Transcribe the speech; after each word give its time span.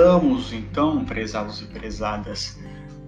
Voltamos 0.00 0.50
então, 0.54 1.04
prezados 1.04 1.60
e 1.60 1.66
prezadas, 1.66 2.58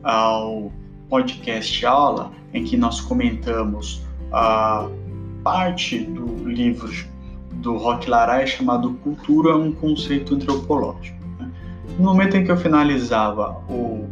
ao 0.03 0.71
podcast 1.09 1.87
aula 1.87 2.33
em 2.53 2.65
que 2.65 2.77
nós 2.77 3.01
comentamos 3.01 4.03
a 4.31 4.87
parte 5.43 6.01
do 6.01 6.47
livro 6.47 6.93
do 7.55 7.79
Roque 7.79 8.11
Laray 8.11 8.47
chamado 8.47 8.93
Cultura, 9.03 9.57
um 9.57 9.73
conceito 9.73 10.35
antropológico. 10.35 11.17
Né? 11.39 11.51
No 11.99 12.05
momento 12.05 12.37
em 12.37 12.45
que 12.45 12.53
eu 12.53 12.59
finalizava 12.59 13.53
o, 13.71 14.07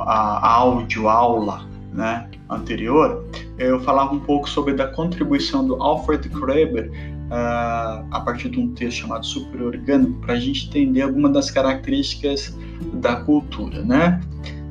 a, 0.00 0.38
a 0.38 0.50
áudio 0.50 1.10
aula 1.10 1.68
né, 1.92 2.26
anterior, 2.48 3.22
eu 3.58 3.80
falava 3.80 4.14
um 4.14 4.20
pouco 4.20 4.48
sobre 4.48 4.80
a 4.80 4.86
contribuição 4.86 5.66
do 5.66 5.74
Alfred 5.74 6.26
Kreber 6.30 6.90
uh, 7.28 8.06
a 8.10 8.22
partir 8.24 8.50
de 8.50 8.58
um 8.58 8.72
texto 8.74 9.02
chamado 9.02 9.24
Superorgânico 9.24 10.20
para 10.20 10.34
a 10.34 10.40
gente 10.40 10.68
entender 10.68 11.02
algumas 11.02 11.32
das 11.32 11.50
características 11.50 12.56
da 12.94 13.16
cultura, 13.16 13.84
né? 13.84 14.20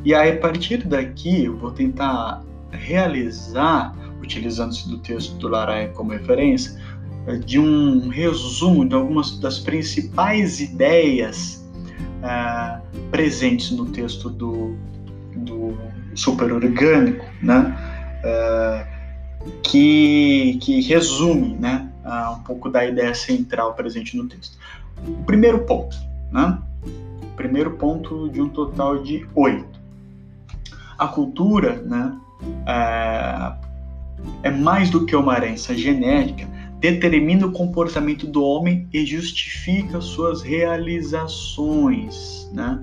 E 0.04 0.14
aí, 0.14 0.32
a 0.32 0.38
partir 0.38 0.86
daqui, 0.88 1.46
eu 1.46 1.58
vou 1.58 1.72
tentar 1.72 2.44
realizar, 2.72 3.96
utilizando-se 4.22 4.88
do 4.90 4.98
texto 5.00 5.36
do 5.38 5.48
Laraia 5.48 5.90
como 5.90 6.12
referência, 6.12 6.80
de 7.46 7.60
um 7.60 8.08
resumo 8.08 8.88
de 8.88 8.96
algumas 8.96 9.38
das 9.40 9.60
principais 9.60 10.62
ideias 10.62 11.68
uh, 12.24 12.82
presentes 13.12 13.72
no 13.72 13.88
texto 13.88 14.30
do, 14.30 14.78
do 15.36 15.78
superorgânico, 16.16 17.26
né? 17.42 17.76
Uh, 18.24 18.98
que, 19.64 20.58
que 20.62 20.82
resume 20.82 21.56
né, 21.56 21.87
uh, 22.08 22.32
um 22.32 22.40
pouco 22.44 22.70
da 22.70 22.86
ideia 22.86 23.14
central 23.14 23.74
presente 23.74 24.16
no 24.16 24.28
texto. 24.28 24.58
O 25.06 25.24
primeiro 25.26 25.60
ponto, 25.60 25.98
né? 26.32 26.58
O 27.22 27.36
primeiro 27.36 27.72
ponto 27.72 28.30
de 28.30 28.42
um 28.42 28.48
total 28.50 29.04
de 29.04 29.28
oito. 29.36 29.78
A 30.98 31.08
cultura 31.08 31.76
né, 31.84 32.18
é, 32.66 33.54
é 34.48 34.52
mais 34.52 34.90
do 34.90 35.06
que 35.06 35.16
uma 35.16 35.38
herança 35.38 35.76
genética, 35.76 36.48
determina 36.80 37.46
o 37.46 37.52
comportamento 37.52 38.26
do 38.26 38.44
homem 38.44 38.88
e 38.92 39.06
justifica 39.06 40.02
suas 40.02 40.42
realizações. 40.42 42.50
Né? 42.52 42.80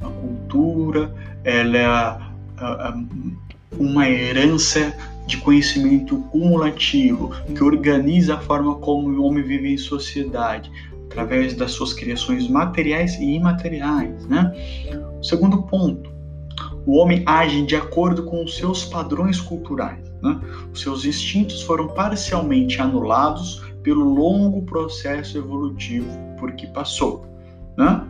A 0.00 0.08
cultura 0.08 1.14
ela 1.44 1.78
é 1.78 2.18
uma 3.78 4.08
herança 4.08 4.92
de 5.26 5.38
conhecimento 5.38 6.18
cumulativo 6.30 7.30
que 7.54 7.62
organiza 7.62 8.34
a 8.34 8.40
forma 8.40 8.76
como 8.76 9.08
o 9.08 9.24
homem 9.24 9.42
vive 9.42 9.72
em 9.72 9.76
sociedade, 9.76 10.70
através 11.06 11.54
das 11.54 11.72
suas 11.72 11.92
criações 11.92 12.48
materiais 12.48 13.14
e 13.18 13.24
imateriais. 13.34 14.26
Né? 14.26 14.52
Segundo 15.22 15.62
ponto, 15.64 16.10
o 16.86 16.96
homem 16.98 17.22
age 17.26 17.62
de 17.66 17.74
acordo 17.74 18.24
com 18.24 18.44
os 18.44 18.56
seus 18.56 18.84
padrões 18.84 19.40
culturais. 19.40 20.06
Né? 20.22 20.40
Os 20.72 20.80
seus 20.80 21.04
instintos 21.04 21.62
foram 21.62 21.88
parcialmente 21.88 22.80
anulados 22.80 23.64
pelo 23.82 24.04
longo 24.04 24.62
processo 24.62 25.38
evolutivo 25.38 26.08
por 26.38 26.52
que 26.52 26.66
passou. 26.68 27.26
Né? 27.76 28.05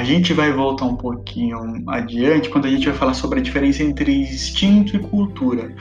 A 0.00 0.02
gente 0.02 0.32
vai 0.32 0.50
voltar 0.50 0.86
um 0.86 0.96
pouquinho 0.96 1.84
adiante 1.86 2.48
quando 2.48 2.64
a 2.64 2.70
gente 2.70 2.88
vai 2.88 2.94
falar 2.96 3.12
sobre 3.12 3.38
a 3.38 3.42
diferença 3.42 3.82
entre 3.82 4.22
instinto 4.22 4.96
e 4.96 4.98
cultura. 4.98 5.76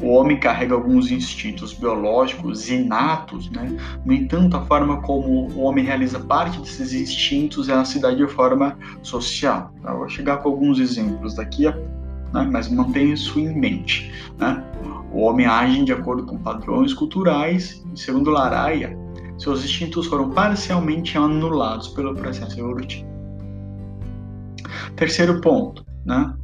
O 0.00 0.10
homem 0.10 0.38
carrega 0.38 0.74
alguns 0.74 1.10
instintos 1.10 1.74
biológicos 1.74 2.70
inatos, 2.70 3.50
né? 3.50 3.76
No 4.04 4.12
entanto, 4.12 4.56
a 4.56 4.64
forma 4.64 5.02
como 5.02 5.48
o 5.56 5.62
homem 5.62 5.84
realiza 5.84 6.20
parte 6.20 6.60
desses 6.60 6.92
instintos 6.92 7.68
é 7.68 7.84
se 7.84 7.98
dá 7.98 8.12
de 8.12 8.28
forma 8.28 8.78
social. 9.02 9.74
Eu 9.84 9.98
vou 9.98 10.08
chegar 10.08 10.36
com 10.36 10.48
alguns 10.48 10.78
exemplos 10.78 11.34
daqui, 11.34 11.64
né? 11.64 12.48
mas 12.48 12.68
mantenha 12.68 13.12
isso 13.12 13.40
em 13.40 13.58
mente. 13.58 14.12
Né? 14.38 14.62
O 15.12 15.22
homem 15.22 15.46
age 15.46 15.84
de 15.84 15.92
acordo 15.92 16.24
com 16.24 16.38
padrões 16.38 16.94
culturais, 16.94 17.84
e 17.92 17.98
segundo 17.98 18.30
Laraia, 18.30 18.96
seus 19.36 19.64
instintos 19.64 20.06
foram 20.06 20.30
parcialmente 20.30 21.18
anulados 21.18 21.88
pelo 21.88 22.14
processo 22.14 22.56
evolutivo. 22.60 23.11
Terceiro 24.96 25.40
ponto, 25.40 25.84
né? 26.04 26.34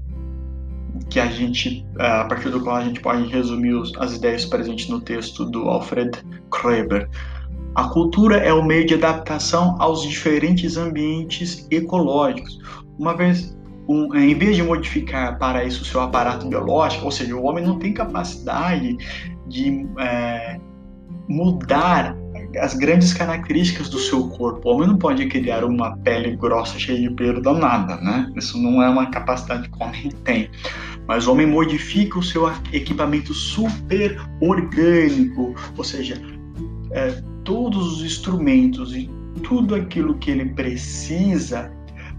Que 1.11 1.21
a 1.21 1.27
gente, 1.27 1.87
a 1.99 2.25
partir 2.25 2.51
do 2.51 2.61
qual 2.61 2.77
a 2.77 2.85
gente 2.85 3.01
pode 3.01 3.27
resumir 3.29 3.81
as 3.99 4.17
ideias 4.17 4.45
presentes 4.45 4.89
no 4.89 5.01
texto 5.01 5.45
do 5.45 5.69
Alfred 5.69 6.11
Kreber. 6.51 7.09
A 7.75 7.89
cultura 7.89 8.39
é 8.39 8.53
o 8.53 8.65
meio 8.65 8.87
de 8.87 8.95
adaptação 8.95 9.77
aos 9.79 10.03
diferentes 10.03 10.77
ambientes 10.77 11.67
ecológicos. 11.71 12.59
Uma 12.99 13.17
vez, 13.17 13.57
um, 13.89 14.15
em 14.17 14.37
vez 14.37 14.57
de 14.57 14.63
modificar 14.63 15.39
para 15.39 15.65
isso 15.65 15.83
o 15.83 15.85
seu 15.85 16.01
aparato 16.01 16.49
biológico, 16.49 17.05
ou 17.05 17.13
seja, 17.13 17.37
o 17.37 17.45
homem 17.45 17.65
não 17.65 17.79
tem 17.79 17.93
capacidade 17.93 18.97
de 19.47 19.87
é, 19.99 20.59
mudar 21.29 22.17
as 22.59 22.75
grandes 22.75 23.13
características 23.13 23.89
do 23.89 23.99
seu 23.99 24.29
corpo. 24.29 24.69
O 24.69 24.75
homem 24.75 24.89
não 24.89 24.97
pode 24.97 25.27
criar 25.27 25.65
uma 25.65 25.97
pele 25.99 26.37
grossa 26.37 26.79
cheia 26.79 27.01
de 27.01 27.11
pelo 27.15 27.41
danada, 27.41 27.97
né? 27.97 28.33
Isso 28.37 28.61
não 28.61 28.83
é 28.83 28.89
uma 28.89 29.07
capacidade 29.07 29.69
que 29.69 29.79
o 29.79 29.83
homem 29.83 30.11
tem. 30.25 30.51
Mas 31.07 31.27
o 31.27 31.33
homem 31.33 31.47
modifica 31.47 32.19
o 32.19 32.23
seu 32.23 32.51
equipamento 32.73 33.33
super 33.33 34.21
orgânico, 34.41 35.55
ou 35.77 35.85
seja, 35.85 36.21
é, 36.91 37.23
todos 37.45 37.95
os 37.95 38.05
instrumentos 38.05 38.95
e 38.95 39.11
tudo 39.43 39.75
aquilo 39.75 40.19
que 40.19 40.31
ele 40.31 40.47
precisa 40.47 41.73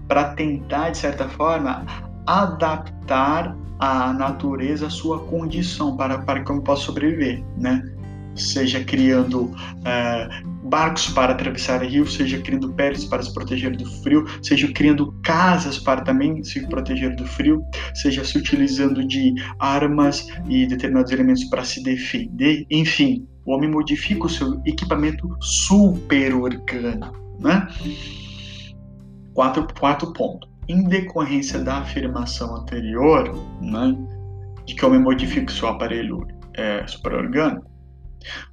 para 0.08 0.34
tentar, 0.34 0.90
de 0.90 0.98
certa 0.98 1.28
forma, 1.28 1.86
adaptar 2.26 3.56
a 3.78 4.12
natureza 4.12 4.88
à 4.88 4.90
sua 4.90 5.20
condição 5.20 5.96
para, 5.96 6.18
para 6.18 6.42
que 6.42 6.50
eu 6.50 6.60
possa 6.60 6.82
sobreviver, 6.82 7.42
né? 7.56 7.82
Seja 8.40 8.82
criando 8.82 9.54
é, 9.84 10.28
barcos 10.64 11.08
para 11.08 11.32
atravessar 11.32 11.82
rios, 11.82 12.14
seja 12.14 12.40
criando 12.40 12.72
peles 12.72 13.04
para 13.04 13.22
se 13.22 13.32
proteger 13.32 13.76
do 13.76 13.84
frio, 14.02 14.24
seja 14.42 14.70
criando 14.72 15.12
casas 15.22 15.78
para 15.78 16.02
também 16.02 16.42
se 16.44 16.66
proteger 16.68 17.14
do 17.16 17.26
frio, 17.26 17.62
seja 17.94 18.24
se 18.24 18.38
utilizando 18.38 19.06
de 19.06 19.34
armas 19.58 20.26
e 20.48 20.66
determinados 20.66 21.10
elementos 21.12 21.44
para 21.44 21.64
se 21.64 21.82
defender, 21.82 22.64
enfim, 22.70 23.26
o 23.44 23.52
homem 23.52 23.70
modifica 23.70 24.26
o 24.26 24.28
seu 24.28 24.60
equipamento 24.64 25.28
super 25.40 26.34
orgânico, 26.34 27.16
né? 27.40 27.66
Quatro, 29.34 29.66
quarto 29.78 30.12
ponto. 30.12 30.48
Em 30.68 30.84
decorrência 30.84 31.58
da 31.58 31.78
afirmação 31.78 32.54
anterior, 32.54 33.34
né, 33.60 33.96
de 34.64 34.74
que 34.74 34.84
o 34.84 34.88
homem 34.88 35.00
modifica 35.00 35.50
o 35.50 35.54
seu 35.54 35.68
aparelho 35.68 36.26
é, 36.54 36.86
super 36.86 37.14
orgânico, 37.14 37.69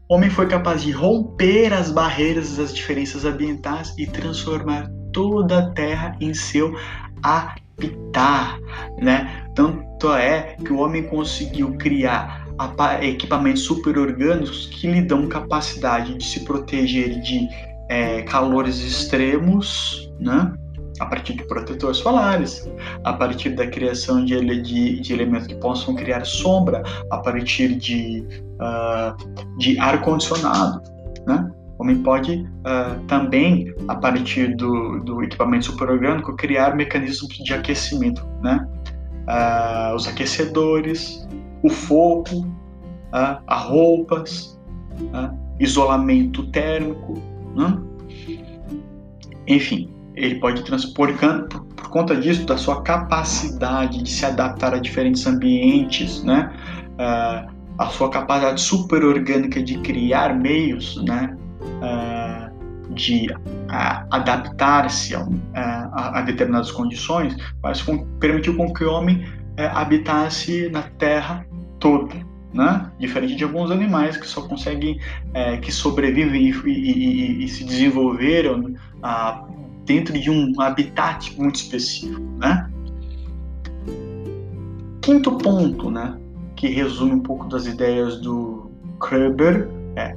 homem 0.09 0.29
foi 0.29 0.47
capaz 0.47 0.81
de 0.81 0.91
romper 0.91 1.73
as 1.73 1.91
barreiras 1.91 2.57
das 2.57 2.73
diferenças 2.73 3.25
ambientais 3.25 3.94
e 3.97 4.05
transformar 4.05 4.89
toda 5.11 5.59
a 5.59 5.69
Terra 5.72 6.16
em 6.22 6.33
seu 6.33 6.75
habitat, 7.22 8.59
né? 9.01 9.45
Tanto 9.56 10.13
é 10.13 10.56
que 10.63 10.72
o 10.72 10.79
homem 10.79 11.03
conseguiu 11.03 11.75
criar 11.77 12.47
equipamentos 13.01 13.63
superorgânicos 13.63 14.67
que 14.67 14.88
lhe 14.88 15.01
dão 15.01 15.27
capacidade 15.27 16.16
de 16.16 16.23
se 16.23 16.41
proteger 16.41 17.19
de 17.22 17.47
é, 17.89 18.22
calores 18.23 18.79
extremos, 18.81 20.11
né? 20.19 20.53
A 20.99 21.05
partir 21.05 21.33
de 21.33 21.43
protetores 21.43 21.97
solares, 21.97 22.69
a 23.03 23.13
partir 23.13 23.51
da 23.51 23.67
criação 23.67 24.23
de, 24.25 24.39
de, 24.61 24.99
de 24.99 25.13
elementos 25.13 25.47
que 25.47 25.55
possam 25.55 25.95
criar 25.95 26.25
sombra, 26.25 26.83
a 27.11 27.17
partir 27.17 27.75
de, 27.75 28.25
uh, 28.59 29.57
de 29.57 29.79
ar-condicionado. 29.79 30.81
Né? 31.25 31.51
O 31.77 31.83
homem 31.83 32.01
pode 32.01 32.33
uh, 32.35 32.99
também, 33.07 33.73
a 33.88 33.95
partir 33.95 34.55
do, 34.55 34.99
do 35.01 35.23
equipamento 35.23 35.65
superorgânico, 35.65 36.35
criar 36.35 36.75
mecanismos 36.75 37.38
de 37.38 37.53
aquecimento, 37.53 38.25
né? 38.41 38.67
Uh, 39.27 39.95
os 39.95 40.07
aquecedores, 40.07 41.27
o 41.61 41.69
fogo, 41.69 42.47
uh, 43.13 43.43
as 43.45 43.63
roupas, 43.65 44.57
isolamento 45.59 46.47
térmico, 46.47 47.21
né? 47.55 47.77
enfim, 49.47 49.91
ele 50.17 50.35
pode 50.35 50.63
transpor 50.63 51.13
por, 51.13 51.63
por 51.75 51.89
conta 51.89 52.15
disso 52.15 52.45
da 52.45 52.57
sua 52.57 52.81
capacidade 52.81 54.01
de 54.01 54.09
se 54.09 54.25
adaptar 54.25 54.73
a 54.73 54.79
diferentes 54.79 55.25
ambientes, 55.27 56.23
né? 56.23 56.51
Uh, 56.93 57.57
a 57.77 57.85
sua 57.89 58.09
capacidade 58.09 58.59
super 58.59 59.03
orgânica 59.03 59.61
de 59.61 59.77
criar 59.79 60.35
meios, 60.35 61.01
né? 61.05 61.37
Uh, 61.61 62.93
de 62.93 63.27
uh, 63.31 64.07
adaptar-se 64.09 65.15
a, 65.15 65.27
a, 65.53 66.19
a, 66.19 66.21
determinadas 66.23 66.71
condições, 66.71 67.37
mas 67.61 67.83
com, 67.83 68.03
permitiu 68.19 68.57
com 68.57 68.73
que 68.73 68.83
o 68.83 68.91
homem 68.91 69.23
habitasse 69.73 70.69
na 70.69 70.83
Terra 70.83 71.45
toda, 71.79 72.15
né? 72.53 72.91
Diferente 72.99 73.35
de 73.35 73.43
alguns 73.43 73.69
animais 73.71 74.17
que 74.17 74.27
só 74.27 74.41
conseguem, 74.41 74.99
é, 75.33 75.57
que 75.57 75.71
sobrevivem 75.71 76.49
e, 76.49 76.51
e, 76.51 77.41
e, 77.41 77.43
e 77.43 77.47
se 77.47 77.63
desenvolveram 77.63 78.75
ah, 79.01 79.43
dentro 79.88 80.19
de 80.19 80.30
um 80.30 80.54
habitat 80.60 81.36
muito 81.39 81.56
específico, 81.56 82.22
né? 82.38 82.69
Quinto 85.01 85.38
ponto, 85.38 85.89
né? 85.89 86.18
Que 86.56 86.68
resume 86.68 87.13
um 87.13 87.22
pouco 87.22 87.48
das 87.48 87.66
ideias 87.66 88.19
do 88.19 88.69
Kreber 89.00 89.69
é 89.95 90.16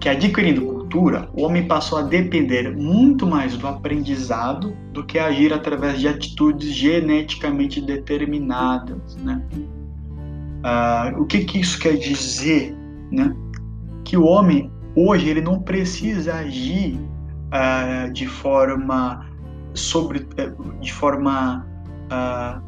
que 0.00 0.08
adquirindo 0.08 0.64
cultura, 0.64 1.28
o 1.34 1.42
homem 1.42 1.66
passou 1.66 1.98
a 1.98 2.02
depender 2.02 2.70
muito 2.76 3.26
mais 3.26 3.56
do 3.56 3.66
aprendizado 3.66 4.72
do 4.92 5.04
que 5.04 5.18
agir 5.18 5.52
através 5.52 5.98
de 5.98 6.06
atitudes 6.06 6.72
geneticamente 6.72 7.80
determinadas, 7.80 9.16
né? 9.16 9.42
Ah, 10.62 11.12
o 11.18 11.24
que, 11.26 11.44
que 11.44 11.58
isso 11.58 11.80
quer 11.80 11.96
dizer, 11.96 12.76
né? 13.10 13.34
Que 14.04 14.16
o 14.16 14.24
homem 14.24 14.70
hoje 14.94 15.28
ele 15.28 15.40
não 15.40 15.60
precisa 15.60 16.34
agir 16.34 16.96
ah, 17.50 18.08
de 18.12 18.26
forma 18.26 19.26
sobre, 19.74 20.26
eh, 20.36 20.50
de 20.80 20.92
forma 20.92 21.66
ah, 22.10 22.60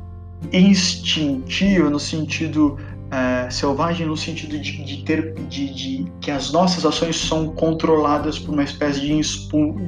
instintiva 0.53 1.91
no 1.91 1.99
sentido 1.99 2.79
é, 3.11 3.51
selvagem 3.51 4.07
no 4.07 4.17
sentido 4.17 4.57
de, 4.57 4.85
de 4.85 5.03
ter 5.03 5.35
de, 5.49 5.75
de, 5.75 6.13
que 6.21 6.31
as 6.31 6.53
nossas 6.53 6.87
ações 6.87 7.17
são 7.17 7.49
controladas 7.55 8.39
por 8.39 8.53
uma 8.53 8.63
espécie 8.63 9.01
de, 9.01 9.21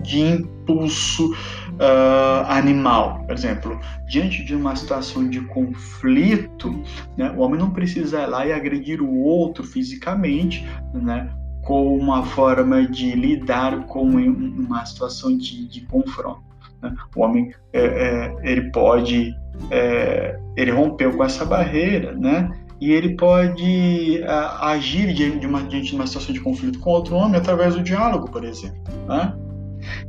de 0.03 0.21
impulso 0.21 1.33
uh, 1.33 2.45
animal. 2.49 3.23
Por 3.25 3.33
exemplo, 3.33 3.81
diante 4.09 4.45
de 4.45 4.57
uma 4.57 4.75
situação 4.75 5.29
de 5.29 5.41
conflito, 5.43 6.83
né, 7.17 7.31
o 7.37 7.41
homem 7.43 7.61
não 7.61 7.71
precisa 7.71 8.23
ir 8.23 8.27
lá 8.27 8.45
e 8.45 8.53
agredir 8.53 9.01
o 9.01 9.21
outro 9.21 9.63
fisicamente, 9.63 10.67
né, 10.93 11.31
com 11.63 11.97
uma 11.97 12.25
forma 12.25 12.87
de 12.87 13.13
lidar 13.13 13.87
com 13.87 14.03
uma 14.05 14.85
situação 14.85 15.37
de, 15.37 15.67
de 15.69 15.83
confronto. 15.83 16.43
Né? 16.83 16.95
O 17.15 17.23
homem 17.23 17.55
é, 17.73 17.85
é, 17.85 18.37
ele 18.43 18.71
pode 18.71 19.35
é, 19.71 20.39
ele 20.57 20.71
rompeu 20.71 21.17
com 21.17 21.25
essa 21.25 21.45
barreira, 21.45 22.15
né? 22.15 22.51
e 22.83 22.91
ele 22.91 23.15
pode 23.15 24.21
uh, 24.23 24.65
agir 24.65 25.15
diante 25.15 25.39
de, 25.39 25.47
uma, 25.47 25.63
diante 25.63 25.91
de 25.91 25.95
uma 25.95 26.05
situação 26.05 26.35
de 26.35 26.41
conflito 26.41 26.81
com 26.81 26.91
outro 26.91 27.15
homem 27.15 27.37
através 27.37 27.77
do 27.77 27.83
diálogo, 27.83 28.29
por 28.29 28.43
exemplo. 28.43 28.83
Né? 29.07 29.33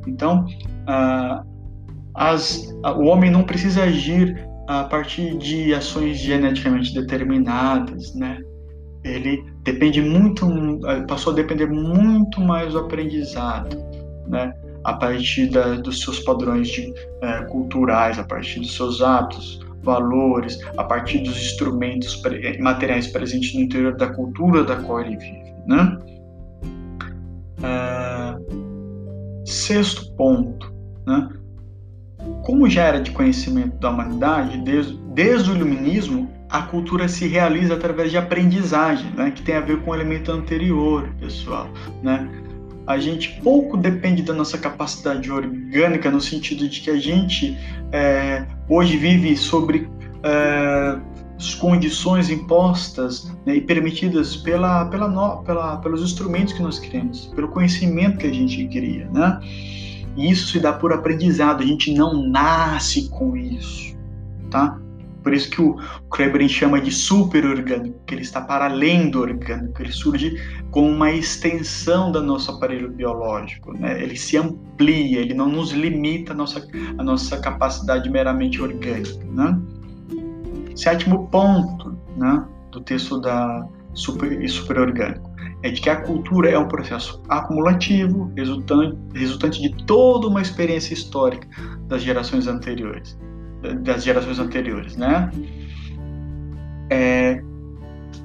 Então, 0.07 0.43
uh, 0.89 1.47
as, 2.15 2.73
uh, 2.83 2.97
o 2.97 3.05
homem 3.05 3.29
não 3.29 3.43
precisa 3.43 3.83
agir 3.83 4.49
a 4.67 4.85
partir 4.85 5.37
de 5.37 5.71
ações 5.71 6.17
geneticamente 6.17 6.95
determinadas, 6.95 8.15
né? 8.15 8.39
Ele 9.03 9.43
depende 9.63 10.01
muito, 10.01 10.47
passou 11.07 11.33
a 11.33 11.35
depender 11.35 11.67
muito 11.67 12.39
mais 12.41 12.73
do 12.73 12.79
aprendizado, 12.79 13.77
né? 14.27 14.53
A 14.83 14.93
partir 14.93 15.47
da, 15.47 15.75
dos 15.75 16.01
seus 16.01 16.19
padrões 16.19 16.67
de, 16.67 16.93
eh, 17.21 17.41
culturais, 17.45 18.19
a 18.19 18.23
partir 18.23 18.59
dos 18.59 18.75
seus 18.75 19.01
hábitos, 19.01 19.61
valores, 19.81 20.59
a 20.77 20.83
partir 20.83 21.19
dos 21.19 21.37
instrumentos 21.37 22.21
materiais 22.59 23.07
presentes 23.07 23.53
no 23.53 23.61
interior 23.61 23.95
da 23.95 24.07
cultura 24.07 24.63
da 24.63 24.77
qual 24.77 25.01
ele 25.01 25.17
vive. 25.17 25.53
Né? 25.67 25.99
É... 27.61 28.35
Sexto 29.45 30.13
ponto, 30.15 30.73
né? 31.05 31.29
como 32.43 32.69
já 32.69 32.83
era 32.83 33.01
de 33.01 33.11
conhecimento 33.11 33.77
da 33.77 33.89
humanidade, 33.89 34.57
desde, 34.63 34.97
desde 35.13 35.51
o 35.51 35.55
iluminismo, 35.55 36.29
a 36.53 36.61
cultura 36.61 37.07
se 37.07 37.27
realiza 37.27 37.73
através 37.73 38.11
de 38.11 38.17
aprendizagem, 38.17 39.11
né? 39.15 39.31
que 39.31 39.41
tem 39.41 39.55
a 39.55 39.59
ver 39.59 39.81
com 39.81 39.91
o 39.91 39.95
elemento 39.95 40.31
anterior, 40.31 41.09
pessoal. 41.19 41.67
Né? 42.01 42.29
a 42.85 42.97
gente 42.99 43.39
pouco 43.41 43.77
depende 43.77 44.21
da 44.23 44.33
nossa 44.33 44.57
capacidade 44.57 45.31
orgânica 45.31 46.11
no 46.11 46.19
sentido 46.19 46.67
de 46.67 46.81
que 46.81 46.89
a 46.89 46.97
gente 46.97 47.57
é, 47.91 48.45
hoje 48.67 48.97
vive 48.97 49.35
sobre 49.37 49.89
é, 50.21 50.99
as 51.37 51.55
condições 51.55 52.29
impostas 52.29 53.31
né, 53.45 53.55
e 53.55 53.61
permitidas 53.61 54.35
pela, 54.35 54.85
pela, 54.85 55.07
no, 55.07 55.43
pela, 55.43 55.77
pelos 55.77 56.01
instrumentos 56.01 56.53
que 56.53 56.61
nós 56.61 56.77
criamos, 56.77 57.27
pelo 57.27 57.47
conhecimento 57.47 58.17
que 58.17 58.27
a 58.27 58.33
gente 58.33 58.67
cria, 58.67 59.09
né? 59.11 59.39
E 60.15 60.29
isso 60.29 60.51
se 60.51 60.59
dá 60.59 60.71
por 60.71 60.93
aprendizado, 60.93 61.63
a 61.63 61.65
gente 61.65 61.91
não 61.91 62.21
nasce 62.29 63.09
com 63.09 63.35
isso, 63.35 63.97
tá? 64.51 64.77
Por 65.23 65.33
isso 65.33 65.49
que 65.49 65.61
o 65.61 65.77
Kreberin 66.11 66.49
chama 66.49 66.81
de 66.81 66.91
super-orgânico, 66.91 67.97
que 68.05 68.13
ele 68.13 68.21
está 68.21 68.41
para 68.41 68.65
além 68.65 69.09
do 69.09 69.21
orgânico, 69.21 69.81
ele 69.81 69.91
surge 69.91 70.35
como 70.69 70.89
uma 70.89 71.11
extensão 71.11 72.11
do 72.11 72.21
nosso 72.21 72.51
aparelho 72.51 72.91
biológico, 72.91 73.71
né? 73.77 74.03
ele 74.03 74.17
se 74.17 74.35
amplia, 74.35 75.21
ele 75.21 75.33
não 75.33 75.47
nos 75.47 75.71
limita 75.71 76.33
a 76.33 76.35
nossa, 76.35 76.67
a 76.97 77.03
nossa 77.03 77.39
capacidade 77.39 78.09
meramente 78.09 78.61
orgânica. 78.61 79.25
Né? 79.25 79.59
Sétimo 80.75 81.27
ponto 81.29 81.97
né, 82.17 82.45
do 82.71 82.81
texto 82.81 83.21
da 83.21 83.65
super, 83.93 84.49
super-orgânico 84.49 85.31
é 85.61 85.69
de 85.69 85.79
que 85.79 85.89
a 85.89 86.01
cultura 86.01 86.49
é 86.49 86.59
um 86.59 86.67
processo 86.67 87.23
acumulativo, 87.29 88.29
resultante, 88.35 88.97
resultante 89.13 89.61
de 89.61 89.85
toda 89.85 90.27
uma 90.27 90.41
experiência 90.41 90.93
histórica 90.93 91.47
das 91.87 92.01
gerações 92.01 92.47
anteriores 92.47 93.17
das 93.81 94.03
gerações 94.03 94.39
anteriores, 94.39 94.95
né? 94.95 95.31
É, 96.89 97.41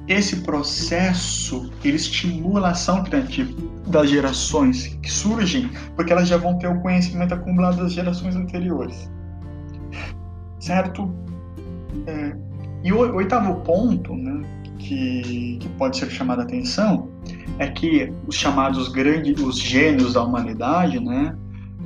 esse 0.07 0.37
processo 0.37 1.71
ele 1.83 1.95
estimula 1.95 2.69
a 2.69 2.71
ação 2.71 3.03
criativa 3.03 3.53
das 3.87 4.09
gerações 4.09 4.87
que 5.01 5.11
surgem, 5.11 5.69
porque 5.95 6.11
elas 6.11 6.27
já 6.27 6.37
vão 6.37 6.57
ter 6.57 6.67
o 6.67 6.79
conhecimento 6.81 7.33
acumulado 7.33 7.77
das 7.77 7.93
gerações 7.93 8.35
anteriores, 8.35 9.09
certo? 10.59 11.13
É, 12.07 12.35
e 12.83 12.91
o 12.91 13.15
oitavo 13.15 13.61
ponto, 13.61 14.15
né, 14.15 14.41
que, 14.77 15.57
que 15.59 15.69
pode 15.77 15.97
ser 15.97 16.09
chamado 16.09 16.39
a 16.39 16.43
atenção, 16.43 17.09
é 17.57 17.67
que 17.67 18.11
os 18.27 18.35
chamados 18.35 18.87
grandes, 18.87 19.41
os 19.41 19.59
gênios 19.59 20.13
da 20.13 20.23
humanidade, 20.23 20.99
né, 20.99 21.35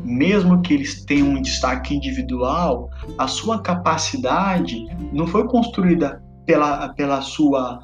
mesmo 0.04 0.62
que 0.62 0.74
eles 0.74 1.04
tenham 1.06 1.30
um 1.30 1.42
destaque 1.42 1.96
individual, 1.96 2.90
a 3.18 3.28
sua 3.28 3.62
capacidade 3.62 4.86
não 5.12 5.26
foi 5.26 5.48
construída 5.48 6.22
pela, 6.46 6.90
pela 6.90 7.22
sua 7.22 7.82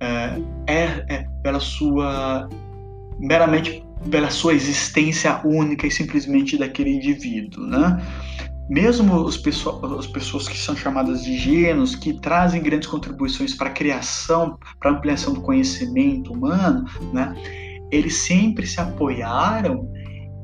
é, 0.00 0.40
é, 0.66 1.04
é, 1.08 1.26
pela 1.42 1.60
sua 1.60 2.48
meramente 3.18 3.84
pela 4.10 4.30
sua 4.30 4.54
existência 4.54 5.40
única 5.44 5.86
e 5.86 5.90
simplesmente 5.90 6.56
daquele 6.56 6.90
indivíduo, 6.90 7.66
né? 7.66 8.02
Mesmo 8.70 9.14
os 9.16 9.36
pessoas, 9.36 9.92
as 9.98 10.06
pessoas 10.06 10.48
que 10.48 10.56
são 10.56 10.74
chamadas 10.74 11.22
de 11.22 11.36
gênios, 11.36 11.94
que 11.94 12.14
trazem 12.14 12.62
grandes 12.62 12.88
contribuições 12.88 13.54
para 13.54 13.68
a 13.68 13.72
criação, 13.72 14.58
para 14.78 14.90
a 14.90 14.94
ampliação 14.94 15.34
do 15.34 15.42
conhecimento 15.42 16.32
humano, 16.32 16.86
né? 17.12 17.34
Eles 17.90 18.14
sempre 18.18 18.66
se 18.66 18.80
apoiaram 18.80 19.86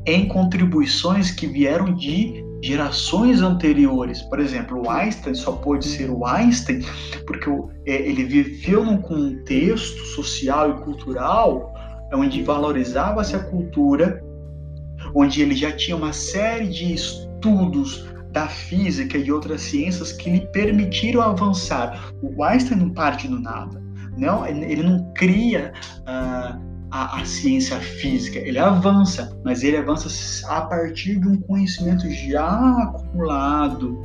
em 0.06 0.26
contribuições 0.28 1.30
que 1.30 1.46
vieram 1.46 1.94
de 1.94 2.44
gerações 2.62 3.42
anteriores. 3.42 4.22
Por 4.22 4.40
exemplo, 4.40 4.82
o 4.84 4.90
Einstein 4.90 5.34
só 5.34 5.52
pôde 5.52 5.84
ser 5.84 6.10
o 6.10 6.25
Einstein 6.25 6.80
porque 7.26 7.50
é, 7.86 8.08
ele 8.08 8.25
viveu 8.25 8.84
num 8.84 8.98
contexto 8.98 10.00
social 10.06 10.70
e 10.70 10.84
cultural 10.84 11.75
onde 12.12 12.42
valorizava-se 12.42 13.34
a 13.34 13.40
cultura, 13.40 14.22
onde 15.14 15.42
ele 15.42 15.54
já 15.54 15.72
tinha 15.72 15.96
uma 15.96 16.12
série 16.12 16.68
de 16.68 16.94
estudos 16.94 18.06
da 18.30 18.46
física 18.46 19.16
e 19.18 19.32
outras 19.32 19.62
ciências 19.62 20.12
que 20.12 20.30
lhe 20.30 20.40
permitiram 20.48 21.22
avançar. 21.22 22.12
O 22.22 22.44
Einstein 22.44 22.78
não 22.78 22.90
parte 22.90 23.26
do 23.26 23.40
nada. 23.40 23.82
Não, 24.16 24.46
ele 24.46 24.82
não 24.82 25.12
cria 25.14 25.72
uh, 26.02 26.65
a, 26.90 27.21
a, 27.21 27.25
ciência 27.25 27.78
física, 27.81 28.38
ele 28.38 28.59
avança, 28.59 29.37
mas 29.45 29.62
ele 29.62 29.76
avança 29.76 30.09
a 30.49 30.61
partir 30.62 31.19
de 31.19 31.28
um 31.28 31.40
conhecimento 31.40 32.09
já 32.11 32.83
acumulado. 32.83 34.02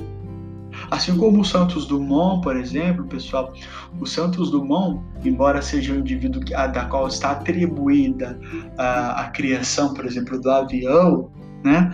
Assim 0.89 1.17
como 1.17 1.41
o 1.41 1.45
Santos 1.45 1.85
Dumont, 1.85 2.41
por 2.41 2.55
exemplo, 2.55 3.05
pessoal, 3.05 3.53
o 3.99 4.05
Santos 4.05 4.49
Dumont, 4.49 5.01
embora 5.23 5.61
seja 5.61 5.93
um 5.93 5.99
indivíduo 5.99 6.41
da 6.43 6.85
qual 6.85 7.07
está 7.07 7.31
atribuída 7.31 8.39
a, 8.77 9.21
a 9.21 9.29
criação, 9.29 9.93
por 9.93 10.05
exemplo, 10.05 10.39
do 10.39 10.49
avião, 10.49 11.29
né? 11.63 11.93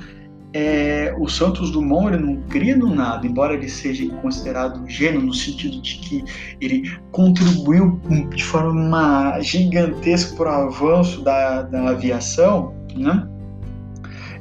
É, 0.57 1.15
o 1.19 1.29
Santos 1.29 1.69
Dumont 1.69 2.07
ele 2.07 2.23
não 2.23 2.41
cria 2.49 2.75
no 2.75 2.93
nada, 2.93 3.27
embora 3.27 3.53
ele 3.53 3.69
seja 3.69 4.09
considerado 4.15 4.81
um 4.81 4.89
gênio 4.89 5.21
no 5.21 5.31
sentido 5.31 5.79
de 5.79 5.99
que 5.99 6.23
ele 6.59 6.91
contribuiu 7.11 8.01
de 8.35 8.43
forma 8.43 9.39
gigantesca 9.39 10.35
para 10.35 10.49
o 10.49 10.67
avanço 10.69 11.21
da, 11.21 11.61
da 11.61 11.89
aviação, 11.89 12.73
né? 12.95 13.27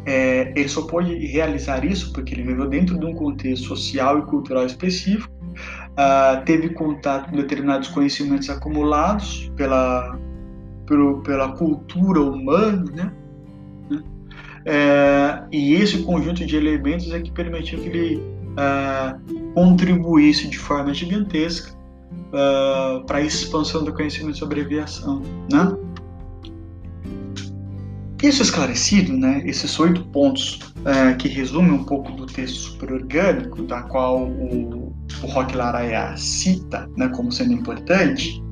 É, 0.07 0.53
ele 0.57 0.69
só 0.69 0.83
pôde 0.87 1.15
realizar 1.27 1.85
isso 1.85 2.13
porque 2.13 2.33
ele 2.33 2.45
viveu 2.45 2.67
dentro 2.67 2.99
de 2.99 3.05
um 3.05 3.13
contexto 3.13 3.67
social 3.67 4.21
e 4.21 4.23
cultural 4.23 4.65
específico, 4.65 5.31
uh, 5.35 6.43
teve 6.47 6.71
contato 6.71 7.29
com 7.29 7.37
determinados 7.37 7.89
conhecimentos 7.89 8.49
acumulados 8.49 9.53
pela, 9.57 10.17
pelo, 10.87 11.21
pela 11.23 11.53
cultura 11.53 12.23
humana, 12.23 12.85
né? 12.95 13.13
É, 14.69 15.45
e 15.53 15.75
esse 15.75 16.03
conjunto 16.03 16.45
de 16.45 16.57
elementos 16.57 17.13
é 17.13 17.21
que 17.21 17.31
permitiu 17.31 17.79
que 17.79 17.89
ele 17.89 18.17
uh, 18.17 19.53
contribuísse 19.55 20.49
de 20.49 20.59
forma 20.59 20.93
gigantesca 20.93 21.73
uh, 22.11 23.05
para 23.07 23.19
a 23.19 23.23
expansão 23.23 23.85
do 23.85 23.93
conhecimento 23.93 24.39
sobre 24.39 24.63
aviação, 24.63 25.23
né? 25.51 25.77
Isso 28.23 28.43
esclarecido, 28.43 29.13
né, 29.17 29.43
esses 29.45 29.79
oito 29.79 30.03
pontos 30.07 30.59
uh, 30.79 31.17
que 31.17 31.29
resumem 31.29 31.71
um 31.71 31.85
pouco 31.85 32.11
do 32.13 32.27
texto 32.27 32.57
superorgânico, 32.57 33.63
da 33.63 33.83
qual 33.83 34.23
o, 34.23 34.93
o 35.23 35.57
Laraia 35.57 36.17
cita 36.17 36.91
né, 36.97 37.09
como 37.11 37.31
sendo 37.31 37.53
importante, 37.53 38.43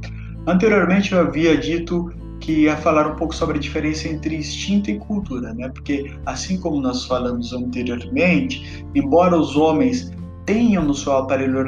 anteriormente 0.47 1.13
eu 1.13 1.21
havia 1.21 1.57
dito 1.57 2.13
que 2.45 2.53
ia 2.65 2.77
falar 2.77 3.07
um 3.11 3.17
pouco 3.17 3.35
sobre 3.35 3.57
a 3.57 3.61
diferença 3.61 4.07
entre 4.07 4.37
instinto 4.37 4.91
e 4.91 4.99
cultura, 4.99 5.55
né? 5.55 5.71
Porque 5.71 6.13
assim 6.27 6.61
como 6.61 6.79
nós 6.79 7.07
falamos 7.07 7.55
anteriormente, 7.55 8.85
embora 8.95 9.35
os 9.35 9.57
homens 9.57 10.13
tenham 10.45 10.85
no 10.85 10.95
seu 10.95 11.17
aparelho 11.17 11.59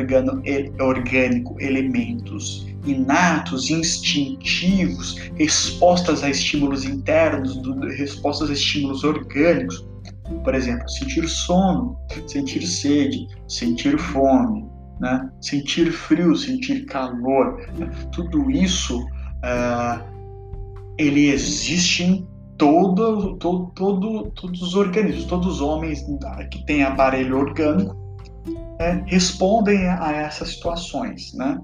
orgânico 0.79 1.57
elementos 1.59 2.67
inatos, 2.85 3.71
instintivos, 3.71 5.17
respostas 5.35 6.23
a 6.23 6.29
estímulos 6.29 6.85
internos, 6.85 7.59
respostas 7.97 8.51
a 8.51 8.53
estímulos 8.53 9.03
orgânicos. 9.03 9.85
Por 10.45 10.55
exemplo, 10.55 10.89
sentir 10.91 11.27
sono, 11.27 11.99
sentir 12.29 12.65
sede, 12.67 13.27
sentir 13.49 13.99
fome, 13.99 14.69
né? 15.01 15.29
sentir 15.41 15.91
frio, 15.91 16.37
sentir 16.37 16.85
calor. 16.85 17.67
Né? 17.79 17.91
Tudo 18.13 18.51
isso 18.51 19.01
uh, 19.01 20.16
ele 20.99 21.29
existe 21.31 22.03
em 22.03 22.27
todo, 22.57 23.37
todo, 23.37 23.71
todo, 23.75 24.31
todos 24.31 24.63
os 24.63 24.75
organismos, 24.75 25.25
todos 25.25 25.47
os 25.47 25.61
homens 25.61 26.05
que 26.51 26.65
têm 26.65 26.83
aparelho 26.83 27.39
orgânico 27.39 27.97
é, 28.79 29.03
respondem 29.07 29.87
a, 29.89 30.13
essas 30.13 30.51
situações, 30.51 31.33
né? 31.35 31.61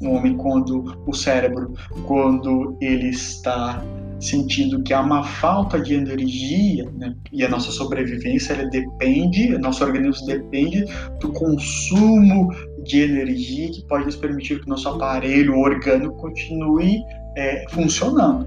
O 0.00 0.10
homem 0.10 0.36
quando 0.36 0.96
o 1.06 1.14
cérebro, 1.14 1.74
quando 2.06 2.76
ele 2.80 3.08
está 3.08 3.82
sentindo 4.20 4.82
que 4.82 4.92
há 4.92 5.00
uma 5.00 5.24
falta 5.24 5.80
de 5.80 5.94
energia, 5.94 6.90
né? 6.92 7.14
e 7.32 7.42
a 7.42 7.48
nossa 7.48 7.70
sobrevivência 7.70 8.52
ela 8.52 8.68
depende, 8.68 9.56
nosso 9.58 9.82
organismo 9.82 10.26
depende 10.26 10.84
do 11.20 11.32
consumo 11.32 12.50
de 12.84 13.00
energia 13.00 13.70
que 13.70 13.86
pode 13.86 14.04
nos 14.04 14.16
permitir 14.16 14.60
que 14.60 14.68
nosso 14.68 14.88
aparelho 14.88 15.58
orgânico 15.58 16.14
continue 16.16 17.02
é, 17.36 17.64
funcionando. 17.70 18.46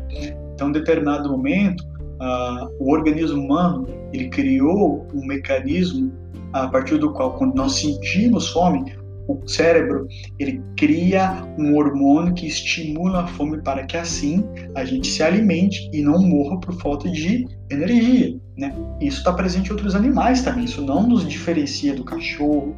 Então, 0.54 0.70
em 0.70 0.72
determinado 0.72 1.30
momento, 1.30 1.84
uh, 2.22 2.70
o 2.80 2.92
organismo 2.92 3.42
humano 3.42 3.88
ele 4.12 4.30
criou 4.30 5.08
um 5.14 5.26
mecanismo 5.26 6.12
a 6.54 6.68
partir 6.68 6.98
do 6.98 7.12
qual, 7.12 7.34
quando 7.34 7.56
nós 7.56 7.76
sentimos 7.76 8.50
fome, 8.50 8.94
o 9.28 9.40
cérebro 9.48 10.08
ele 10.38 10.62
cria 10.78 11.48
um 11.58 11.76
hormônio 11.76 12.34
que 12.34 12.46
estimula 12.46 13.24
a 13.24 13.28
fome 13.28 13.62
para 13.62 13.86
que 13.86 13.96
assim 13.98 14.44
a 14.76 14.84
gente 14.84 15.08
se 15.08 15.24
alimente 15.24 15.90
e 15.94 16.02
não 16.02 16.22
morra 16.22 16.60
por 16.60 16.74
falta 16.76 17.10
de 17.10 17.48
energia. 17.70 18.38
Né? 18.58 18.74
Isso 19.00 19.20
está 19.20 19.34
presente 19.34 19.70
em 19.70 19.72
outros 19.72 19.96
animais 19.96 20.42
também. 20.42 20.66
Isso 20.66 20.82
não 20.82 21.08
nos 21.08 21.28
diferencia 21.28 21.96
do 21.96 22.04
cachorro, 22.04 22.76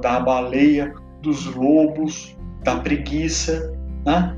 da 0.00 0.20
baleia, 0.20 0.94
dos 1.22 1.46
lobos, 1.46 2.36
da 2.62 2.76
preguiça, 2.76 3.72
né? 4.04 4.36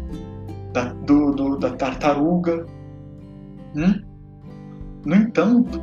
Da, 0.74 0.92
do, 0.92 1.30
do, 1.30 1.56
da 1.56 1.70
tartaruga. 1.70 2.66
Hum? 3.74 4.02
No 5.06 5.14
entanto, 5.14 5.80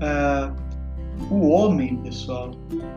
é, 0.00 0.50
o 1.30 1.48
homem, 1.48 1.96
pessoal, 1.98 2.50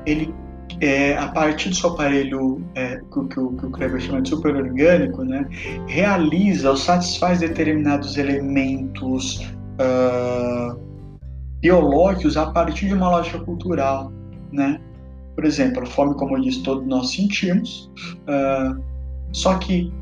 ele 0.06 0.34
é, 0.82 1.16
a 1.18 1.28
partir 1.28 1.70
do 1.70 1.76
seu 1.76 1.92
aparelho 1.92 2.62
é, 2.74 2.98
que, 2.98 3.28
que, 3.28 3.36
que, 3.36 3.40
o 3.40 3.72
Kleber 3.72 4.02
chama 4.02 4.22
de 4.22 4.30
superorgânico, 4.30 5.24
né, 5.24 5.48
realiza 5.88 6.72
ou 6.72 6.76
satisfaz 6.76 7.40
determinados 7.40 8.18
elementos 8.18 9.40
uh, 9.80 10.78
biológicos 11.62 12.36
a 12.36 12.48
partir 12.52 12.88
de 12.88 12.94
uma 12.94 13.10
lógica 13.10 13.40
cultural, 13.40 14.12
né? 14.52 14.82
Por 15.36 15.46
exemplo, 15.46 15.84
a 15.84 15.86
fome, 15.86 16.16
como 16.16 16.38
eu 16.38 16.42
disse, 16.42 16.64
todos 16.64 16.86
nós 16.88 17.12
sentimos, 17.12 17.92
uh, 18.28 18.82
só 19.32 19.58
que 19.58 19.94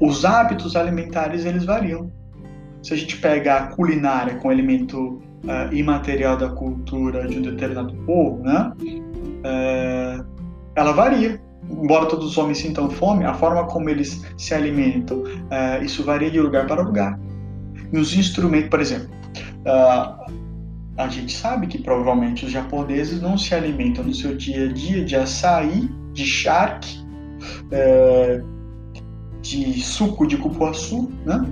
os 0.00 0.24
hábitos 0.24 0.76
alimentares 0.76 1.44
eles 1.44 1.64
variam. 1.64 2.10
Se 2.82 2.94
a 2.94 2.96
gente 2.96 3.16
pega 3.18 3.56
a 3.56 3.66
culinária 3.68 4.36
com 4.36 4.50
elemento 4.50 5.22
uh, 5.44 5.72
imaterial 5.72 6.36
da 6.36 6.48
cultura 6.48 7.26
de 7.28 7.38
um 7.38 7.42
determinado 7.42 7.94
povo, 8.04 8.42
né, 8.42 8.72
uh, 8.82 10.24
ela 10.74 10.92
varia. 10.92 11.40
Embora 11.70 12.06
todos 12.06 12.26
os 12.26 12.38
homens 12.38 12.58
sintam 12.58 12.90
fome, 12.90 13.24
a 13.24 13.34
forma 13.34 13.64
como 13.66 13.88
eles 13.88 14.24
se 14.36 14.52
alimentam, 14.52 15.18
uh, 15.18 15.84
isso 15.84 16.02
varia 16.02 16.30
de 16.30 16.40
lugar 16.40 16.66
para 16.66 16.82
lugar. 16.82 17.18
Os 17.92 18.16
instrumentos, 18.16 18.68
por 18.68 18.80
exemplo, 18.80 19.08
a 20.96 21.08
gente 21.08 21.36
sabe 21.36 21.66
que 21.66 21.78
provavelmente 21.78 22.44
os 22.44 22.50
japoneses 22.50 23.20
não 23.20 23.36
se 23.36 23.54
alimentam 23.54 24.04
no 24.04 24.14
seu 24.14 24.36
dia 24.36 24.68
a 24.68 24.72
dia 24.72 25.04
de 25.04 25.14
açaí, 25.14 25.88
de 26.12 26.24
charque, 26.24 26.98
de 29.42 29.80
suco 29.82 30.26
de 30.26 30.36
cupuaçu, 30.36 31.10
né? 31.26 31.44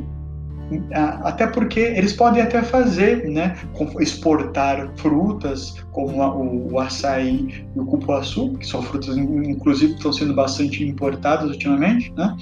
Até 1.25 1.49
porque 1.49 1.81
eles 1.81 2.13
podem 2.13 2.41
até 2.41 2.63
fazer, 2.63 3.29
né? 3.29 3.57
Exportar 3.99 4.89
frutas 4.97 5.75
como 5.91 6.73
o, 6.73 6.79
açaí 6.79 7.67
e 7.75 7.81
o 7.81 7.85
cupuaçu, 7.85 8.53
que 8.55 8.67
são 8.67 8.81
frutas, 8.81 9.17
inclusive, 9.17 9.93
que 9.93 9.99
estão 9.99 10.13
sendo 10.13 10.33
bastante 10.33 10.85
importadas 10.85 11.51
ultimamente, 11.51 12.13
né? 12.13 12.37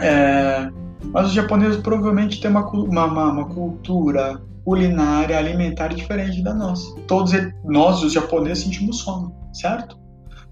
É, 0.00 0.70
mas 1.12 1.26
os 1.26 1.32
japoneses 1.34 1.76
provavelmente 1.76 2.40
têm 2.40 2.50
uma, 2.50 2.66
uma, 2.66 3.30
uma 3.30 3.44
cultura 3.44 4.40
culinária 4.64 5.38
alimentar 5.38 5.88
diferente 5.88 6.42
da 6.42 6.54
nossa. 6.54 6.98
Todos 7.06 7.32
nós, 7.64 8.02
os 8.02 8.12
japoneses, 8.12 8.64
sentimos 8.64 9.02
fome, 9.02 9.32
certo? 9.52 9.98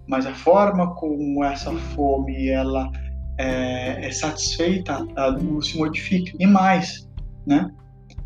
Mas 0.07 0.27
a 0.27 0.35
forma 0.35 0.95
como 0.95 1.43
essa 1.43 1.73
fome 1.73 2.49
ela 2.49 2.91
é, 3.39 4.07
é 4.07 4.11
satisfeita, 4.11 5.07
ela 5.17 5.39
se 5.63 5.77
modifica. 5.77 6.33
E 6.39 6.47
mais, 6.47 7.09
né? 7.47 7.71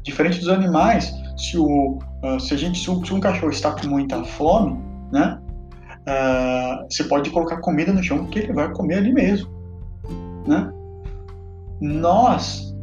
Diferente 0.03 0.39
dos 0.39 0.49
animais, 0.49 1.13
se, 1.37 1.59
o, 1.59 1.99
uh, 2.23 2.41
se, 2.41 2.55
a 2.55 2.57
gente, 2.57 2.79
se, 2.79 2.91
um 2.91 3.21
cachorro 3.21 3.51
está 3.51 3.73
com 3.73 3.87
muita 3.89 4.25
fome, 4.25 4.79
né? 5.13 5.39
Uh, 6.01 6.87
você 6.91 7.05
pode 7.05 7.31
colocar 7.31 7.59
comida 7.59 7.93
no 7.93 8.03
chão 8.03 8.19
porque 8.19 8.39
ele 8.39 8.53
vai 8.53 8.73
comer 8.73 8.97
ali 8.97 9.13
mesmo, 9.13 9.51
né? 10.47 10.73
Nós, 11.81 12.75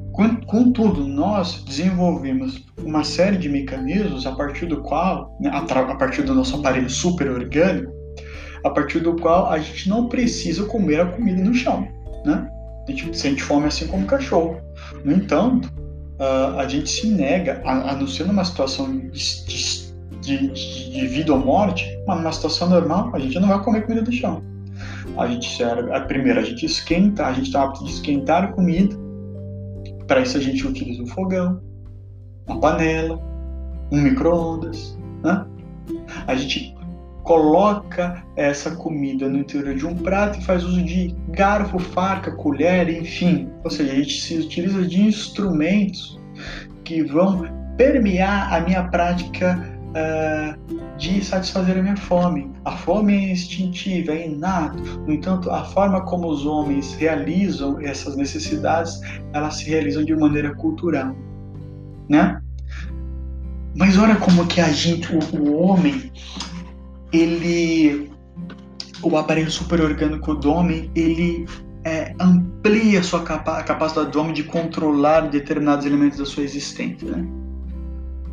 contudo, 0.45 1.05
nós 1.05 1.63
desenvolvemos 1.63 2.63
uma 2.77 3.03
série 3.03 3.37
de 3.37 3.49
mecanismos 3.49 4.25
a 4.25 4.31
partir 4.33 4.67
do 4.67 4.81
qual, 4.81 5.35
né, 5.39 5.49
a 5.49 5.95
partir 5.95 6.21
do 6.21 6.33
nosso 6.33 6.55
aparelho 6.55 6.89
super 6.89 7.29
orgânico, 7.29 7.91
a 8.63 8.69
partir 8.69 8.99
do 8.99 9.15
qual 9.15 9.49
a 9.49 9.57
gente 9.57 9.89
não 9.89 10.07
precisa 10.07 10.65
comer 10.65 11.01
a 11.01 11.07
comida 11.07 11.43
no 11.43 11.53
chão 11.53 11.94
né? 12.25 12.49
A 12.87 12.91
gente 12.91 13.17
sente 13.17 13.41
fome 13.41 13.67
assim 13.67 13.87
como 13.87 14.05
cachorro. 14.05 14.61
No 15.03 15.11
entanto, 15.11 15.71
uh, 16.19 16.59
a 16.59 16.67
gente 16.67 16.89
se 16.89 17.07
nega, 17.07 17.61
a, 17.65 17.91
a 17.91 17.95
não 17.95 18.07
ser 18.07 18.25
numa 18.25 18.43
situação 18.43 18.91
de, 18.91 19.09
de, 19.11 19.85
de, 20.21 20.91
de 20.91 21.07
vida 21.07 21.33
ou 21.33 21.39
morte, 21.39 21.87
mas 22.07 22.17
numa 22.17 22.31
situação 22.31 22.69
normal, 22.69 23.11
a 23.13 23.19
gente 23.19 23.39
não 23.39 23.47
vai 23.47 23.63
comer 23.63 23.81
comida 23.81 24.01
do 24.01 24.11
chão. 24.11 24.43
A 25.17 25.27
gente 25.27 25.55
serve, 25.55 25.91
a 25.93 26.01
primeira, 26.01 26.41
a 26.41 26.43
gente 26.43 26.65
esquenta, 26.65 27.25
a 27.25 27.33
gente 27.33 27.47
está 27.47 27.63
apto 27.63 27.83
de 27.83 27.91
esquentar 27.91 28.43
a 28.43 28.47
comida. 28.47 28.95
Para 30.07 30.21
isso 30.21 30.37
a 30.37 30.41
gente 30.41 30.67
utiliza 30.67 31.01
um 31.01 31.07
fogão, 31.07 31.61
uma 32.45 32.59
panela, 32.59 33.19
um 33.91 34.01
micro-ondas, 34.01 34.97
né? 35.23 35.45
A 36.27 36.35
gente 36.35 36.74
coloca 37.25 38.23
essa 38.35 38.75
comida 38.75 39.27
no 39.27 39.39
interior 39.39 39.75
de 39.75 39.85
um 39.85 39.95
prato 39.95 40.39
e 40.39 40.43
faz 40.43 40.63
uso 40.63 40.81
de 40.83 41.13
garfo, 41.29 41.79
faca, 41.79 42.31
colher, 42.31 42.87
enfim. 42.87 43.49
Ou 43.63 43.71
seja, 43.71 43.91
a 43.91 43.95
gente 43.95 44.21
se 44.21 44.37
utiliza 44.37 44.83
de 44.83 45.01
instrumentos 45.01 46.19
que 46.83 47.01
vão 47.01 47.47
permear 47.75 48.53
a 48.53 48.59
minha 48.61 48.83
prática 48.89 49.59
uh, 49.89 50.97
de 50.97 51.25
satisfazer 51.25 51.79
a 51.79 51.81
minha 51.81 51.97
fome. 51.97 52.51
A 52.63 52.73
fome 52.73 53.15
é 53.15 53.31
instintiva, 53.31 54.11
é 54.11 54.27
inata. 54.27 54.77
No 55.07 55.11
entanto, 55.11 55.49
a 55.49 55.63
forma 55.65 56.01
como 56.01 56.27
os 56.27 56.45
homens 56.45 56.93
realizam 56.93 57.81
essas 57.81 58.15
necessidades, 58.15 59.01
elas 59.33 59.55
se 59.55 59.69
realizam 59.71 60.05
de 60.05 60.15
maneira 60.15 60.53
cultural, 60.53 61.15
né? 62.07 62.39
Mas 63.75 63.97
olha 63.97 64.15
como 64.15 64.45
que 64.45 64.61
a 64.61 64.69
gente, 64.69 65.09
o, 65.13 65.19
o 65.41 65.59
homem, 65.59 66.11
ele 67.11 68.11
o 69.01 69.17
aparelho 69.17 69.51
superorgânico 69.51 70.33
do 70.35 70.51
homem 70.51 70.89
ele 70.95 71.45
é, 71.83 72.15
amplia 72.19 73.03
sua 73.03 73.21
capa 73.23 73.61
capacidade 73.63 74.11
do 74.11 74.19
homem 74.19 74.33
de 74.33 74.43
controlar 74.43 75.29
determinados 75.29 75.85
elementos 75.85 76.17
da 76.17 76.25
sua 76.25 76.43
existência. 76.43 77.07
Né? 77.07 77.25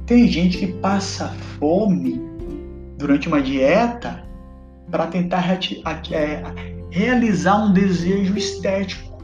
Tem 0.07 0.27
gente 0.27 0.59
que 0.59 0.67
passa 0.67 1.29
fome 1.59 2.21
durante 2.99 3.29
uma 3.29 3.43
dieta 3.43 4.25
para 4.91 5.07
tentar 5.07 5.45
é, 6.11 6.43
realizar 6.91 7.65
um 7.65 7.73
desejo 7.73 8.37
estético, 8.37 9.19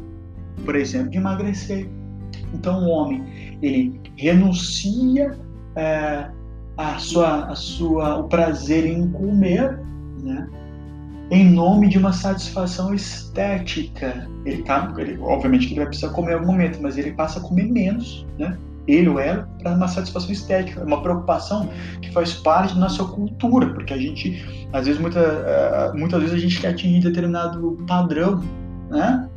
por 0.64 0.76
exemplo, 0.76 1.10
de 1.10 1.16
emagrecer. 1.16 1.88
Então 2.52 2.84
o 2.84 2.88
homem 2.88 3.58
ele 3.62 4.00
renuncia 4.16 5.36
é, 5.74 6.30
a 6.78 6.96
sua, 6.98 7.46
a 7.46 7.56
sua, 7.56 8.18
o 8.18 8.28
prazer 8.28 8.86
em 8.86 9.10
comer, 9.10 9.80
né? 10.22 10.48
em 11.30 11.50
nome 11.50 11.88
de 11.88 11.98
uma 11.98 12.12
satisfação 12.12 12.94
estética. 12.94 14.28
Ele 14.46 14.62
tá, 14.62 14.94
ele, 14.96 15.18
obviamente 15.20 15.66
que 15.66 15.72
ele 15.72 15.80
vai 15.80 15.88
precisar 15.88 16.10
comer 16.10 16.32
em 16.32 16.34
algum 16.34 16.46
momento, 16.46 16.78
mas 16.80 16.96
ele 16.96 17.12
passa 17.12 17.40
a 17.40 17.42
comer 17.42 17.64
menos, 17.64 18.24
né? 18.38 18.56
Ele 18.86 19.08
ou 19.08 19.20
ela, 19.20 19.46
para 19.60 19.74
uma 19.74 19.88
satisfação 19.88 20.30
estética. 20.30 20.82
Uma 20.82 21.02
preocupação 21.02 21.68
que 22.00 22.10
faz 22.12 22.32
parte 22.32 22.72
da 22.74 22.80
nossa 22.80 23.04
cultura, 23.04 23.74
porque 23.74 23.92
a 23.92 23.98
gente, 23.98 24.42
às 24.72 24.86
vezes, 24.86 24.98
muita, 24.98 25.20
uh, 25.20 25.98
muitas 25.98 26.20
vezes 26.20 26.36
a 26.36 26.38
gente 26.38 26.58
quer 26.58 26.68
atingir 26.68 27.00
determinado 27.00 27.76
padrão, 27.86 28.42
né? 28.88 29.28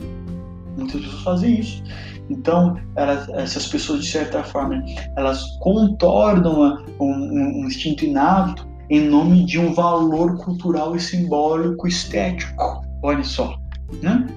Muitas 0.77 1.01
pessoas 1.01 1.23
fazem 1.23 1.59
isso. 1.59 1.83
Então, 2.29 2.79
elas, 2.95 3.27
essas 3.29 3.67
pessoas, 3.67 4.03
de 4.05 4.11
certa 4.11 4.43
forma, 4.43 4.83
elas 5.17 5.57
contornam 5.59 6.83
um, 6.99 7.61
um 7.61 7.65
instinto 7.65 8.05
inato 8.05 8.67
em 8.89 9.07
nome 9.07 9.45
de 9.45 9.57
um 9.59 9.73
valor 9.73 10.37
cultural 10.37 10.95
e 10.95 10.99
simbólico 10.99 11.87
estético. 11.87 12.83
Olha 13.03 13.23
só, 13.23 13.57
né? 14.01 14.27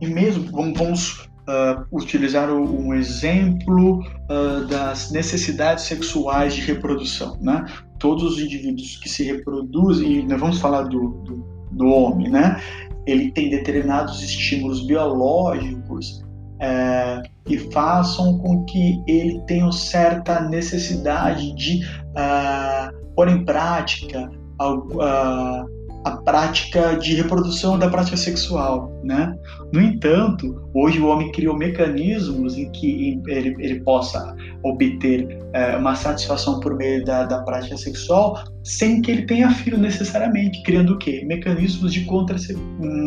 e 0.00 0.06
mesmo 0.06 0.50
vamos, 0.50 0.78
vamos 0.78 1.28
uh, 1.48 1.84
utilizar 1.92 2.50
um 2.50 2.94
exemplo 2.94 4.00
uh, 4.00 4.66
das 4.66 5.10
necessidades 5.10 5.84
sexuais 5.84 6.54
de 6.54 6.60
reprodução, 6.62 7.38
né? 7.40 7.64
Todos 7.98 8.34
os 8.34 8.38
indivíduos 8.38 8.96
que 8.98 9.08
se 9.08 9.24
reproduzem, 9.24 10.20
e 10.20 10.26
nós 10.26 10.40
vamos 10.40 10.60
falar 10.60 10.82
do, 10.82 11.10
do, 11.24 11.44
do 11.72 11.86
homem, 11.88 12.30
né? 12.30 12.60
Ele 13.08 13.32
tem 13.32 13.50
determinados 13.50 14.22
estímulos 14.22 14.86
biológicos 14.86 16.22
é, 16.60 17.22
e 17.48 17.58
façam 17.72 18.38
com 18.38 18.64
que 18.64 19.02
ele 19.06 19.40
tenha 19.46 19.70
certa 19.72 20.40
necessidade 20.40 21.54
de 21.54 21.84
uh, 21.84 23.14
pôr 23.14 23.28
em 23.28 23.44
prática 23.44 24.30
a, 24.60 25.64
a, 26.08 26.16
prática 26.22 26.96
de 26.96 27.14
reprodução 27.14 27.78
da 27.78 27.88
prática 27.88 28.16
sexual, 28.16 28.92
né? 29.02 29.34
No 29.72 29.80
entanto, 29.80 30.68
hoje 30.74 31.00
o 31.00 31.06
homem 31.06 31.30
criou 31.32 31.56
mecanismos 31.56 32.56
em 32.56 32.70
que 32.72 33.20
ele, 33.26 33.56
ele 33.58 33.80
possa 33.80 34.34
obter 34.62 35.24
uh, 35.24 35.78
uma 35.78 35.94
satisfação 35.94 36.60
por 36.60 36.76
meio 36.76 37.04
da, 37.04 37.24
da 37.24 37.42
prática 37.42 37.76
sexual 37.76 38.42
sem 38.64 39.00
que 39.00 39.10
ele 39.10 39.22
tenha 39.26 39.50
filho 39.50 39.78
necessariamente, 39.78 40.62
criando 40.62 40.94
o 40.94 40.98
quê? 40.98 41.24
Mecanismos 41.26 41.92
de 41.92 42.04
contracep... 42.04 42.58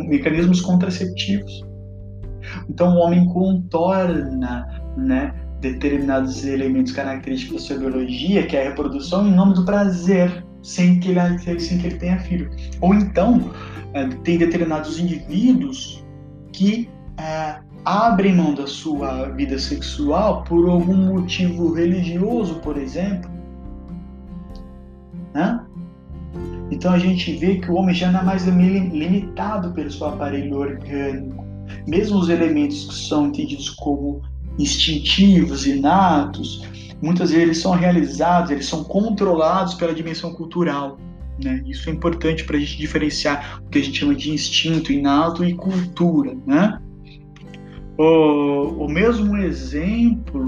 mecanismos 0.08 0.62
contraceptivos 0.62 1.72
então 2.70 2.96
o 2.96 3.00
homem 3.00 3.26
contorna 3.26 4.68
né, 4.98 5.34
determinados 5.60 6.46
elementos 6.46 6.92
característicos 6.92 7.62
da 7.62 7.68
sua 7.68 7.78
biologia, 7.78 8.46
que 8.46 8.58
é 8.58 8.66
a 8.66 8.70
reprodução, 8.70 9.28
em 9.28 9.34
nome 9.34 9.54
do 9.54 9.66
prazer, 9.66 10.44
sem 10.62 11.00
que 11.00 11.10
ele, 11.10 11.60
sem 11.60 11.78
que 11.78 11.88
ele 11.88 11.98
tenha 11.98 12.20
filho. 12.20 12.50
Ou 12.80 12.94
então, 12.94 13.52
é, 13.94 14.08
tem 14.24 14.38
determinados 14.38 15.00
indivíduos 15.00 16.04
que 16.52 16.90
é, 17.18 17.60
abrem 17.86 18.36
mão 18.36 18.54
da 18.54 18.68
sua 18.68 19.30
vida 19.30 19.58
sexual 19.58 20.44
por 20.44 20.70
algum 20.70 21.14
motivo 21.14 21.74
religioso, 21.74 22.56
por 22.60 22.78
exemplo. 22.78 23.30
Né? 25.34 25.66
Então 26.70 26.94
a 26.94 27.00
gente 27.00 27.34
vê 27.34 27.56
que 27.56 27.70
o 27.70 27.76
homem 27.76 27.94
já 27.94 28.12
não 28.12 28.22
é 28.22 28.24
mais 28.24 28.46
limitado 28.46 29.72
pelo 29.74 29.92
seu 29.92 30.08
aparelho 30.08 30.58
orgânico 30.58 31.52
mesmo 31.88 32.20
os 32.20 32.30
elementos 32.30 32.86
que 32.86 32.94
são 32.94 33.28
entendidos 33.28 33.70
como 33.70 34.22
instintivos, 34.58 35.66
inatos, 35.66 36.68
muitas 37.02 37.32
vezes 37.32 37.44
eles 37.44 37.58
são 37.58 37.72
realizados, 37.72 38.52
eles 38.52 38.66
são 38.66 38.84
controlados 38.84 39.74
pela 39.74 39.94
dimensão 39.94 40.34
cultural. 40.34 40.98
Né? 41.44 41.64
Isso 41.66 41.90
é 41.90 41.94
importante 41.94 42.44
para 42.44 42.58
a 42.58 42.60
gente 42.60 42.78
diferenciar 42.78 43.62
o 43.66 43.70
que 43.70 43.80
a 43.80 43.84
gente 43.84 44.00
chama 44.00 44.16
de 44.16 44.32
instinto 44.32 44.92
inato 44.92 45.44
e 45.44 45.54
cultura. 45.54 46.36
Né? 46.46 46.80
O, 47.98 48.86
o 48.86 48.88
mesmo 48.90 49.38
exemplo 49.38 50.46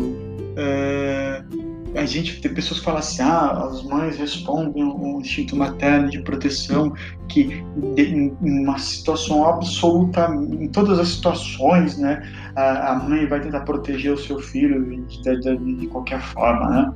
é, 0.56 1.44
a 1.96 2.06
gente 2.06 2.42
tem 2.42 2.54
pessoas 2.54 2.80
que 2.80 2.86
falam 2.86 3.00
assim, 3.00 3.22
ah, 3.22 3.68
as 3.70 3.84
mães 3.84 4.18
respondem 4.18 4.84
um 4.84 5.20
instinto 5.20 5.56
materno 5.56 6.10
de 6.10 6.22
proteção 6.22 6.94
que 7.28 7.64
em 7.98 8.36
uma 8.42 8.78
situação 8.78 9.48
absoluta, 9.48 10.28
em 10.34 10.68
todas 10.70 11.00
as 11.00 11.10
situações, 11.10 11.98
né, 11.98 12.22
a, 12.56 12.96
mãe 12.96 13.28
vai 13.28 13.40
tentar 13.40 13.62
proteger 13.62 14.14
o 14.14 14.18
seu 14.18 14.40
filho 14.40 14.84
de, 15.08 15.40
de, 15.40 15.58
de 15.76 15.88
qualquer 15.88 16.22
forma, 16.22 16.70
né? 16.70 16.94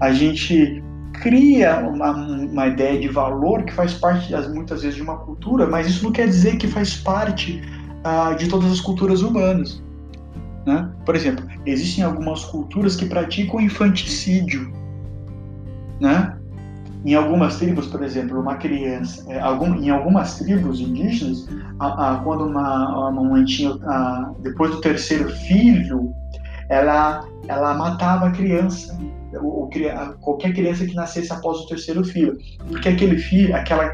A 0.00 0.12
gente 0.12 0.82
cria 1.14 1.78
uma, 1.78 2.10
uma 2.10 2.66
ideia 2.66 2.98
de 2.98 3.08
valor 3.08 3.64
que 3.64 3.72
faz 3.72 3.94
parte, 3.94 4.32
muitas 4.48 4.82
vezes, 4.82 4.96
de 4.96 5.02
uma 5.02 5.18
cultura, 5.18 5.66
mas 5.66 5.86
isso 5.86 6.04
não 6.04 6.12
quer 6.12 6.26
dizer 6.26 6.56
que 6.56 6.66
faz 6.66 6.96
parte 6.96 7.62
uh, 8.04 8.34
de 8.36 8.48
todas 8.48 8.70
as 8.72 8.80
culturas 8.80 9.22
humanas. 9.22 9.82
Né? 10.66 10.90
Por 11.04 11.14
exemplo, 11.14 11.46
existem 11.66 12.04
algumas 12.04 12.44
culturas 12.44 12.96
que 12.96 13.06
praticam 13.06 13.60
infanticídio. 13.60 14.72
Né? 16.00 16.36
Em 17.04 17.14
algumas 17.14 17.56
tribos, 17.56 17.86
por 17.86 18.02
exemplo, 18.02 18.40
uma 18.40 18.56
criança, 18.56 19.24
é, 19.30 19.40
algum, 19.40 19.74
em 19.74 19.90
algumas 19.90 20.38
tribos 20.38 20.80
indígenas, 20.80 21.48
a, 21.78 22.12
a, 22.12 22.16
quando 22.18 22.44
uma, 22.44 23.08
uma 23.08 23.24
mãe 23.24 23.44
tinha, 23.44 23.70
a, 23.70 24.32
depois 24.40 24.70
do 24.70 24.80
terceiro 24.80 25.28
filho, 25.28 26.14
ela, 26.68 27.26
ela 27.48 27.74
matava 27.74 28.26
a 28.26 28.30
criança, 28.30 28.96
ou, 29.34 29.62
ou, 29.62 29.70
qualquer 30.20 30.54
criança 30.54 30.86
que 30.86 30.94
nascesse 30.94 31.32
após 31.32 31.58
o 31.58 31.66
terceiro 31.66 32.04
filho, 32.04 32.38
porque 32.68 32.88
aquele 32.88 33.18
filho, 33.18 33.54
aquela, 33.56 33.90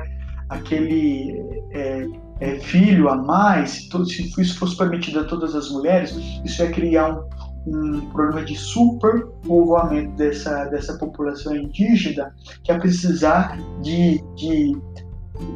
aquele 0.51 1.42
é, 1.73 2.07
é, 2.40 2.57
filho 2.57 3.09
a 3.09 3.16
mais, 3.16 3.71
se, 3.71 4.07
se 4.07 4.40
isso 4.40 4.59
fosse 4.59 4.77
permitido 4.77 5.21
a 5.21 5.25
todas 5.25 5.55
as 5.55 5.71
mulheres, 5.71 6.14
isso 6.44 6.62
ia 6.62 6.71
criar 6.71 7.09
um, 7.11 7.29
um 7.66 8.01
problema 8.11 8.44
de 8.44 8.57
superpovoamento 8.57 10.16
dessa, 10.16 10.64
dessa 10.66 10.97
população 10.99 11.57
indígena, 11.57 12.35
que 12.62 12.73
ia 12.73 12.79
precisar 12.79 13.59
de, 13.83 14.23
de, 14.37 14.77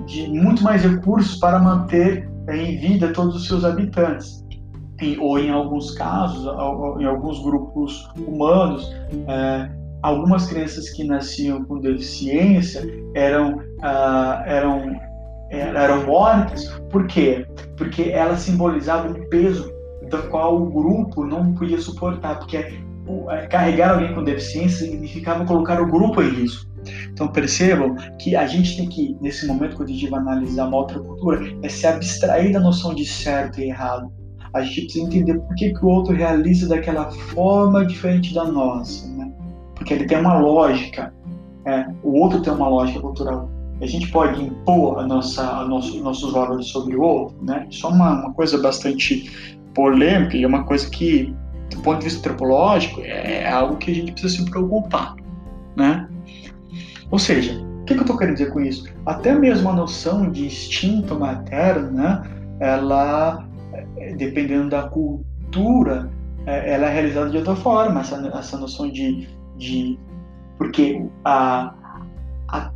de 0.07 0.29
muito 0.29 0.62
mais 0.62 0.83
recursos 0.83 1.37
para 1.38 1.59
manter 1.59 2.29
é, 2.49 2.57
em 2.57 2.79
vida 2.79 3.12
todos 3.12 3.37
os 3.37 3.47
seus 3.47 3.65
habitantes. 3.65 4.43
Ou 5.21 5.37
em 5.37 5.51
alguns 5.51 5.93
casos, 5.93 6.45
em 7.01 7.05
alguns 7.05 7.43
grupos 7.43 8.09
humanos, 8.25 8.88
é, 9.27 9.69
algumas 10.01 10.47
crianças 10.47 10.91
que 10.91 11.03
nasciam 11.03 11.65
com 11.65 11.81
deficiência 11.81 12.83
eram, 13.15 13.61
ah, 13.83 14.45
eram 14.47 14.95
eram 15.53 16.07
mortas, 16.07 16.67
por 16.91 17.07
quê? 17.07 17.47
Porque 17.77 18.05
elas 18.05 18.41
simbolizavam 18.41 19.12
um 19.12 19.29
peso 19.29 19.71
qual 20.18 20.61
o 20.61 20.66
grupo 20.66 21.25
não 21.25 21.55
podia 21.55 21.81
suportar, 21.81 22.38
porque 22.38 22.57
é, 22.57 23.46
carregar 23.46 23.92
alguém 23.92 24.14
com 24.14 24.22
deficiência 24.22 24.87
significava 24.87 25.44
colocar 25.44 25.81
o 25.81 25.90
grupo 25.90 26.22
em 26.22 26.31
risco. 26.31 26.70
Então 27.12 27.29
percebam 27.29 27.94
que 28.18 28.35
a 28.35 28.46
gente 28.46 28.77
tem 28.77 28.88
que, 28.88 29.16
nesse 29.20 29.46
momento, 29.46 29.77
quando 29.77 29.90
a 29.90 29.92
gente 29.92 30.09
vai 30.09 30.20
analisar 30.20 30.66
uma 30.66 30.79
outra 30.79 30.98
cultura, 30.98 31.40
é 31.62 31.68
se 31.68 31.87
abstrair 31.87 32.53
da 32.53 32.61
noção 32.61 32.94
de 32.94 33.05
certo 33.05 33.61
e 33.61 33.64
errado. 33.64 34.11
A 34.53 34.62
gente 34.62 34.83
precisa 34.83 35.07
entender 35.07 35.38
por 35.38 35.55
que, 35.55 35.72
que 35.72 35.85
o 35.85 35.88
outro 35.88 36.14
realiza 36.14 36.68
daquela 36.68 37.11
forma 37.11 37.87
diferente 37.87 38.35
da 38.35 38.44
nossa, 38.44 39.07
né? 39.09 39.33
porque 39.75 39.94
ele 39.94 40.07
tem 40.07 40.18
uma 40.18 40.38
lógica, 40.38 41.14
é, 41.64 41.87
o 42.03 42.20
outro 42.20 42.42
tem 42.42 42.53
uma 42.53 42.68
lógica 42.68 43.01
cultural 43.01 43.48
a 43.83 43.87
gente 43.87 44.09
pode 44.12 44.40
impor 44.40 45.01
a 45.01 45.07
nossa, 45.07 45.42
a 45.42 45.64
nosso, 45.66 46.01
nossos 46.03 46.33
valores 46.33 46.68
sobre 46.68 46.94
o 46.94 47.03
outro, 47.03 47.37
né? 47.42 47.66
Isso 47.68 47.85
é 47.85 47.90
uma, 47.90 48.12
uma 48.20 48.33
coisa 48.33 48.57
bastante 48.59 49.59
polêmica 49.74 50.37
e 50.37 50.44
é 50.44 50.46
uma 50.46 50.64
coisa 50.64 50.88
que, 50.88 51.35
do 51.70 51.80
ponto 51.80 51.98
de 51.98 52.04
vista 52.04 52.20
antropológico, 52.20 53.00
é 53.02 53.50
algo 53.50 53.76
que 53.76 53.90
a 53.90 53.94
gente 53.94 54.12
precisa 54.12 54.42
se 54.42 54.50
preocupar, 54.50 55.14
né? 55.76 56.08
Ou 57.11 57.18
seja, 57.18 57.61
o 57.80 57.85
que, 57.85 57.94
eu 57.94 58.00
estou 58.00 58.16
querendo 58.16 58.35
dizer 58.35 58.50
com 58.50 58.61
isso? 58.61 58.85
Até 59.04 59.35
mesmo 59.35 59.68
a 59.68 59.72
noção 59.72 60.30
de 60.30 60.46
instinto 60.46 61.18
materno, 61.18 61.90
né? 61.90 62.22
Ela, 62.61 63.46
dependendo 64.16 64.70
da 64.70 64.85
cultura, 64.85 66.11
é, 66.46 66.74
ela 66.74 66.88
é 66.88 66.92
realizada 66.94 67.30
de 67.30 67.37
outra 67.37 67.56
forma, 67.56 68.00
essa, 68.00 68.16
essa 68.35 68.56
noção 68.56 68.90
de, 68.90 69.28
de 69.58 69.98
porque 70.56 71.04
a, 71.24 71.74
a 72.48 72.70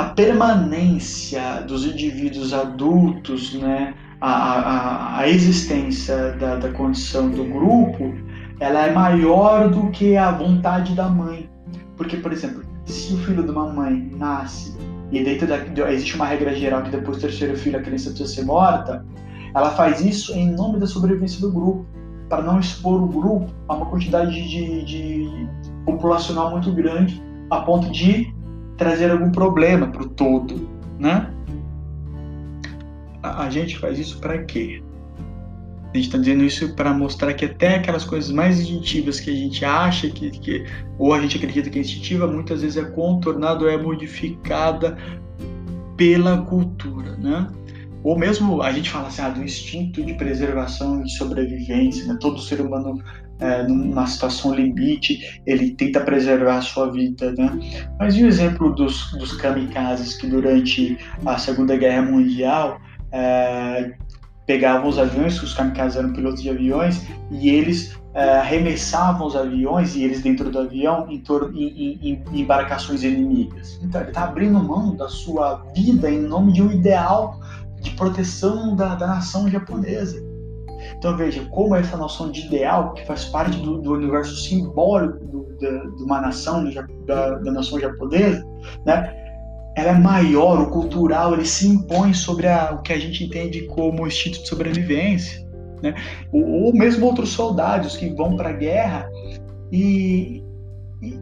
a 0.00 0.04
permanência 0.04 1.60
dos 1.68 1.84
indivíduos 1.84 2.54
adultos, 2.54 3.52
né, 3.52 3.94
a, 4.20 4.30
a, 4.30 5.18
a 5.20 5.28
existência 5.28 6.32
da, 6.32 6.56
da 6.56 6.70
condição 6.72 7.30
do 7.30 7.44
grupo, 7.44 8.14
ela 8.58 8.86
é 8.86 8.92
maior 8.92 9.70
do 9.70 9.90
que 9.90 10.16
a 10.16 10.30
vontade 10.30 10.94
da 10.94 11.08
mãe. 11.08 11.48
Porque, 11.96 12.16
por 12.16 12.32
exemplo, 12.32 12.62
se 12.84 13.14
o 13.14 13.18
filho 13.18 13.42
de 13.42 13.50
uma 13.50 13.72
mãe 13.72 14.10
nasce 14.16 14.76
e 15.10 15.24
dentro 15.24 15.46
da, 15.46 15.58
existe 15.90 16.14
uma 16.14 16.26
regra 16.26 16.54
geral 16.54 16.82
que 16.82 16.90
depois 16.90 17.16
do 17.16 17.22
terceiro 17.22 17.56
filho 17.56 17.78
a 17.78 17.82
criança 17.82 18.10
precisa 18.10 18.32
ser 18.32 18.44
morta, 18.44 19.04
ela 19.54 19.70
faz 19.70 20.00
isso 20.00 20.32
em 20.32 20.52
nome 20.52 20.78
da 20.78 20.86
sobrevivência 20.86 21.40
do 21.40 21.50
grupo, 21.50 21.86
para 22.28 22.42
não 22.42 22.60
expor 22.60 23.02
o 23.02 23.08
grupo 23.08 23.50
a 23.68 23.74
uma 23.74 23.86
quantidade 23.86 24.48
de, 24.48 24.84
de 24.84 25.48
populacional 25.84 26.50
muito 26.52 26.72
grande, 26.72 27.20
a 27.50 27.60
ponto 27.60 27.90
de 27.90 28.32
trazer 28.76 29.10
algum 29.10 29.32
problema 29.32 29.88
para 29.88 30.02
o 30.02 30.08
todo, 30.08 30.68
né? 30.98 31.28
A, 33.22 33.50
gente 33.50 33.78
faz 33.78 33.98
isso 33.98 34.18
para 34.18 34.44
quê? 34.44 34.82
A 35.92 35.96
gente 35.96 36.06
está 36.06 36.18
dizendo 36.18 36.44
isso 36.44 36.74
para 36.74 36.94
mostrar 36.94 37.34
que 37.34 37.44
até 37.44 37.76
aquelas 37.76 38.04
coisas 38.04 38.30
mais 38.30 38.60
instintivas 38.60 39.18
que 39.18 39.30
a 39.30 39.34
gente 39.34 39.64
acha 39.64 40.08
que, 40.08 40.30
que, 40.30 40.64
ou 40.98 41.12
a 41.12 41.20
gente 41.20 41.36
acredita 41.36 41.68
que 41.68 41.78
é 41.78 41.82
instintiva, 41.82 42.26
muitas 42.26 42.62
vezes 42.62 42.76
é 42.76 42.84
contornada 42.90 43.64
ou 43.64 43.70
é 43.70 43.76
modificada 43.76 44.96
pela 45.96 46.42
cultura, 46.42 47.16
né? 47.16 47.46
Ou 48.02 48.18
mesmo 48.18 48.62
a 48.62 48.72
gente 48.72 48.88
fala 48.88 49.08
assim, 49.08 49.20
ah, 49.20 49.28
do 49.28 49.42
instinto 49.42 50.02
de 50.02 50.14
preservação 50.14 51.04
e 51.04 51.10
sobrevivência, 51.10 52.06
né? 52.06 52.16
Todo 52.18 52.40
ser 52.40 52.60
humano 52.60 53.02
é, 53.40 53.62
numa 53.66 54.06
situação 54.06 54.54
limite, 54.54 55.40
ele 55.46 55.70
tenta 55.72 56.00
preservar 56.00 56.58
a 56.58 56.62
sua 56.62 56.90
vida, 56.92 57.32
né? 57.32 57.58
Mas 57.98 58.14
e 58.16 58.22
o 58.22 58.26
exemplo 58.26 58.74
dos, 58.74 59.12
dos 59.12 59.32
kamikazes 59.32 60.14
que 60.14 60.26
durante 60.26 60.98
a 61.24 61.38
Segunda 61.38 61.76
Guerra 61.76 62.02
Mundial 62.02 62.80
é, 63.12 63.92
pegavam 64.46 64.88
os 64.88 64.98
aviões, 64.98 65.40
os 65.42 65.54
kamikazes 65.54 65.96
eram 65.96 66.12
pilotos 66.12 66.42
de 66.42 66.50
aviões, 66.50 67.06
e 67.30 67.50
eles 67.50 67.96
é, 68.14 68.38
arremessavam 68.38 69.26
os 69.26 69.36
aviões, 69.36 69.94
e 69.94 70.02
eles 70.02 70.22
dentro 70.22 70.50
do 70.50 70.58
avião, 70.58 71.06
em, 71.08 71.20
torno, 71.20 71.56
em, 71.56 71.98
em, 72.02 72.22
em 72.32 72.40
embarcações 72.40 73.04
inimigas. 73.04 73.78
Então 73.82 74.00
ele 74.00 74.10
está 74.10 74.24
abrindo 74.24 74.58
mão 74.58 74.96
da 74.96 75.08
sua 75.08 75.62
vida 75.74 76.10
em 76.10 76.20
nome 76.20 76.52
de 76.52 76.62
um 76.62 76.70
ideal 76.70 77.38
de 77.80 77.90
proteção 77.92 78.74
da, 78.74 78.94
da 78.94 79.06
nação 79.06 79.48
japonesa. 79.48 80.20
Então 80.96 81.16
veja 81.16 81.44
como 81.50 81.74
essa 81.74 81.96
noção 81.96 82.30
de 82.30 82.46
ideal, 82.46 82.92
que 82.94 83.06
faz 83.06 83.24
parte 83.26 83.56
do, 83.58 83.80
do 83.80 83.92
universo 83.92 84.34
simbólico 84.36 85.24
do, 85.26 85.56
da, 85.60 85.84
de 85.96 86.02
uma 86.02 86.20
nação, 86.20 86.68
da, 87.06 87.38
da 87.38 87.52
nação 87.52 87.78
japonesa, 87.78 88.44
né? 88.84 89.19
Ela 89.80 89.96
é 89.96 89.98
maior, 89.98 90.60
o 90.60 90.70
cultural, 90.70 91.32
ele 91.32 91.46
se 91.46 91.66
impõe 91.66 92.12
sobre 92.12 92.46
a, 92.46 92.72
o 92.72 92.82
que 92.82 92.92
a 92.92 92.98
gente 92.98 93.24
entende 93.24 93.62
como 93.62 94.06
instinto 94.06 94.42
de 94.42 94.48
sobrevivência. 94.48 95.48
Né? 95.82 95.94
Ou, 96.30 96.64
ou 96.64 96.74
mesmo 96.74 97.06
outros 97.06 97.30
soldados 97.30 97.96
que 97.96 98.10
vão 98.10 98.36
para 98.36 98.50
a 98.50 98.52
guerra 98.52 99.08
e, 99.72 100.44
e, 101.00 101.18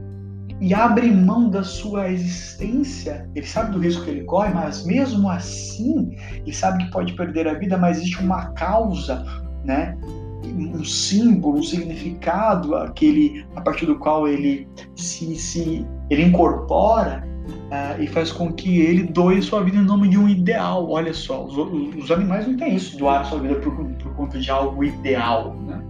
e 0.61 0.75
abrem 0.75 1.15
mão 1.15 1.49
da 1.49 1.63
sua 1.63 2.11
existência. 2.11 3.31
Ele 3.33 3.47
sabe 3.47 3.71
do 3.71 3.79
risco 3.79 4.05
que 4.05 4.11
ele 4.11 4.25
corre, 4.25 4.53
mas 4.53 4.85
mesmo 4.85 5.31
assim, 5.31 6.17
ele 6.45 6.53
sabe 6.53 6.85
que 6.85 6.91
pode 6.91 7.13
perder 7.13 7.47
a 7.47 7.55
vida, 7.55 7.79
mas 7.79 7.99
existe 7.99 8.21
uma 8.21 8.47
causa, 8.53 9.25
né? 9.65 9.97
um 10.45 10.85
símbolo, 10.85 11.59
um 11.59 11.63
significado 11.63 12.75
aquele 12.75 13.45
a 13.55 13.61
partir 13.61 13.87
do 13.87 13.99
qual 13.99 14.27
ele 14.27 14.67
se, 14.97 15.37
se 15.37 15.87
ele 16.11 16.25
incorpora 16.25 17.28
uh, 17.49 18.01
e 18.01 18.07
faz 18.07 18.31
com 18.31 18.53
que 18.53 18.81
ele 18.81 19.05
doe 19.05 19.41
sua 19.43 19.63
vida 19.63 19.79
em 19.79 19.85
nome 19.85 20.09
de 20.09 20.19
um 20.19 20.29
ideal. 20.29 20.89
Olha 20.89 21.13
só, 21.15 21.45
os, 21.45 21.57
os 21.97 22.11
animais 22.11 22.47
não 22.47 22.57
têm 22.57 22.77
isso, 22.77 22.97
doar 22.99 23.25
sua 23.25 23.41
vida 23.41 23.57
por, 23.57 23.75
por 23.75 24.15
conta 24.15 24.39
de 24.39 24.51
algo 24.51 24.85
ideal. 24.85 25.57
Né? 25.67 25.83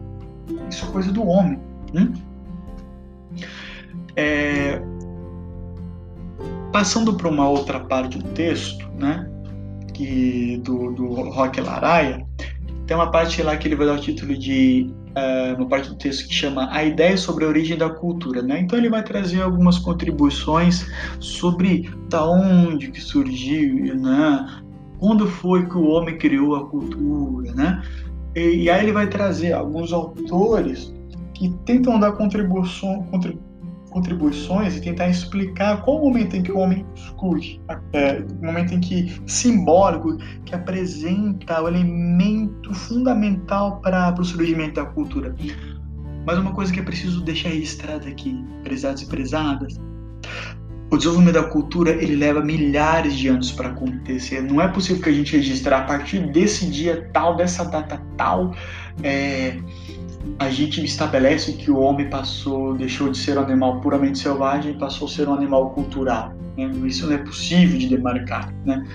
Isso 0.71 0.87
é 0.87 0.89
coisa 0.91 1.13
do 1.13 1.27
homem. 1.27 1.59
Né? 1.93 2.13
É, 4.17 4.83
passando 6.73 7.15
para 7.15 7.29
uma 7.29 7.49
outra 7.49 7.81
parte 7.81 8.19
do 8.19 8.29
texto, 8.31 8.89
né, 8.97 9.29
que 9.95 10.61
do, 10.65 10.93
do 10.93 11.07
Roque 11.31 11.61
Laraia, 11.61 12.27
tem 12.89 12.97
uma 12.97 13.11
parte 13.11 13.43
lá 13.43 13.55
que 13.55 13.69
ele 13.69 13.77
vai 13.77 13.87
dar 13.87 13.97
o 13.97 14.01
título 14.01 14.35
de 14.37 14.91
uh, 15.11 15.55
uma 15.57 15.69
parte 15.69 15.91
do 15.91 15.95
texto 15.97 16.27
que 16.27 16.33
chama 16.33 16.73
A 16.73 16.83
Ideia 16.83 17.19
sobre 17.19 17.45
a 17.45 17.49
Origem 17.49 17.77
da 17.77 17.91
Cultura. 17.91 18.41
Né? 18.41 18.61
Então 18.61 18.79
ele 18.79 18.89
vai 18.89 19.05
trazer 19.05 19.43
algumas 19.43 19.79
contribuições 19.79 20.87
sobre 21.21 21.91
da 22.09 22.27
onde 22.27 22.91
que 22.91 23.01
surgiu, 23.01 23.95
né? 23.95 24.63
quando 24.99 25.29
foi 25.29 25.67
que 25.69 25.77
o 25.77 25.87
homem 25.87 26.17
criou 26.17 26.57
a 26.57 26.67
cultura. 26.67 27.53
Né? 27.55 27.83
E, 28.35 28.63
e 28.63 28.71
aí 28.71 28.85
ele 28.85 28.93
vai 28.93 29.07
trazer 29.07 29.53
alguns 29.53 29.93
autores 29.93 30.93
que 31.35 31.51
tentam 31.67 32.01
dar 32.01 32.13
contribuição, 32.13 33.03
contribuição 33.11 33.48
contribuições 33.89 34.77
e 34.77 34.81
tentar 34.81 35.09
explicar 35.09 35.83
qual 35.83 35.99
o 35.99 36.09
momento 36.09 36.37
em 36.37 36.43
que 36.43 36.53
o 36.53 36.59
homem 36.59 36.87
surge, 36.95 37.61
é, 37.93 38.21
o 38.41 38.47
momento 38.47 38.75
em 38.75 38.81
que 38.81 39.21
simbólico, 39.27 40.17
que 40.45 40.55
apresenta 40.55 41.63
o 41.63 41.69
elemento 41.69 42.73
fundamental 42.75 43.81
para 43.81 44.15
o 44.19 44.25
surgimento 44.25 44.75
da 44.75 44.85
cultura. 44.85 45.35
Mas 46.27 46.39
uma 46.39 46.53
coisa 46.53 46.73
que 46.73 46.81
é 46.81 46.83
preciso 46.83 47.23
deixar 47.23 47.49
registrada 47.49 48.07
aqui, 48.07 48.45
prezados 48.63 49.03
e 49.03 49.07
prezadas, 49.07 49.79
o 50.91 50.97
desenvolvimento 50.97 51.35
da 51.35 51.45
cultura 51.45 51.91
ele 51.91 52.17
leva 52.17 52.41
milhares 52.41 53.15
de 53.15 53.29
anos 53.29 53.53
para 53.53 53.69
acontecer. 53.69 54.43
Não 54.43 54.61
é 54.61 54.69
possível 54.69 55.03
que 55.03 55.09
a 55.09 55.13
gente 55.13 55.37
registre 55.37 55.73
a 55.73 55.83
partir 55.83 56.31
desse 56.33 56.67
dia 56.67 57.11
tal, 57.13 57.37
dessa 57.37 57.65
data 57.65 58.03
tal, 58.17 58.55
é, 59.03 59.59
a 60.39 60.51
gente 60.51 60.85
estabelece 60.85 61.53
que 61.53 61.71
o 61.71 61.79
homem 61.79 62.09
passou, 62.09 62.75
deixou 62.75 63.11
de 63.11 63.19
ser 63.19 63.39
um 63.39 63.43
animal 63.43 63.81
puramente 63.81 64.19
selvagem 64.19 64.73
e 64.73 64.79
passou 64.79 65.09
a 65.09 65.11
ser 65.11 65.29
um 65.29 65.35
animal 65.35 65.71
cultural. 65.71 66.33
Né? 66.57 66.71
Isso 66.87 67.07
não 67.07 67.15
é 67.15 67.19
possível 67.19 67.79
de 67.79 67.89
demarcar. 67.89 68.53
Né? 68.65 68.87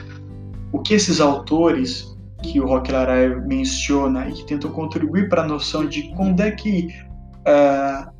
O 0.71 0.79
que 0.79 0.93
esses 0.93 1.19
autores 1.19 2.13
que 2.43 2.59
o 2.59 2.67
Roque 2.67 2.91
Laray 2.91 3.29
menciona 3.41 4.27
e 4.27 4.33
que 4.33 4.45
tentam 4.45 4.69
contribuir 4.71 5.29
para 5.29 5.43
a 5.43 5.47
noção 5.47 5.85
de 5.85 6.09
quando 6.15 6.41
é 6.41 6.51
que 6.51 6.93
uh, 7.47 8.11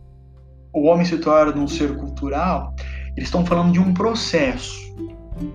o 0.71 0.86
homem 0.86 1.06
se 1.06 1.17
torna 1.17 1.62
um 1.62 1.67
ser 1.67 1.95
cultural, 1.97 2.73
eles 3.15 3.28
estão 3.28 3.45
falando 3.45 3.73
de 3.73 3.80
um 3.80 3.93
processo, 3.93 4.73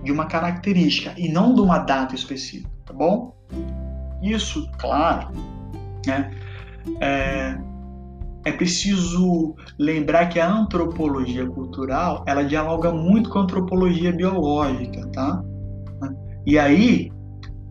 de 0.03 0.11
uma 0.11 0.25
característica 0.25 1.13
e 1.17 1.29
não 1.29 1.53
de 1.55 1.61
uma 1.61 1.79
data 1.79 2.13
específica, 2.13 2.69
tá 2.85 2.93
bom? 2.93 3.35
Isso, 4.21 4.69
claro, 4.77 5.29
né? 6.05 6.31
É, 6.99 7.57
é 8.45 8.51
preciso 8.51 9.55
lembrar 9.77 10.27
que 10.27 10.39
a 10.39 10.49
antropologia 10.49 11.45
cultural 11.45 12.23
ela 12.27 12.43
dialoga 12.43 12.91
muito 12.91 13.29
com 13.29 13.39
a 13.39 13.41
antropologia 13.43 14.11
biológica, 14.11 15.07
tá? 15.07 15.43
E 16.45 16.57
aí, 16.57 17.11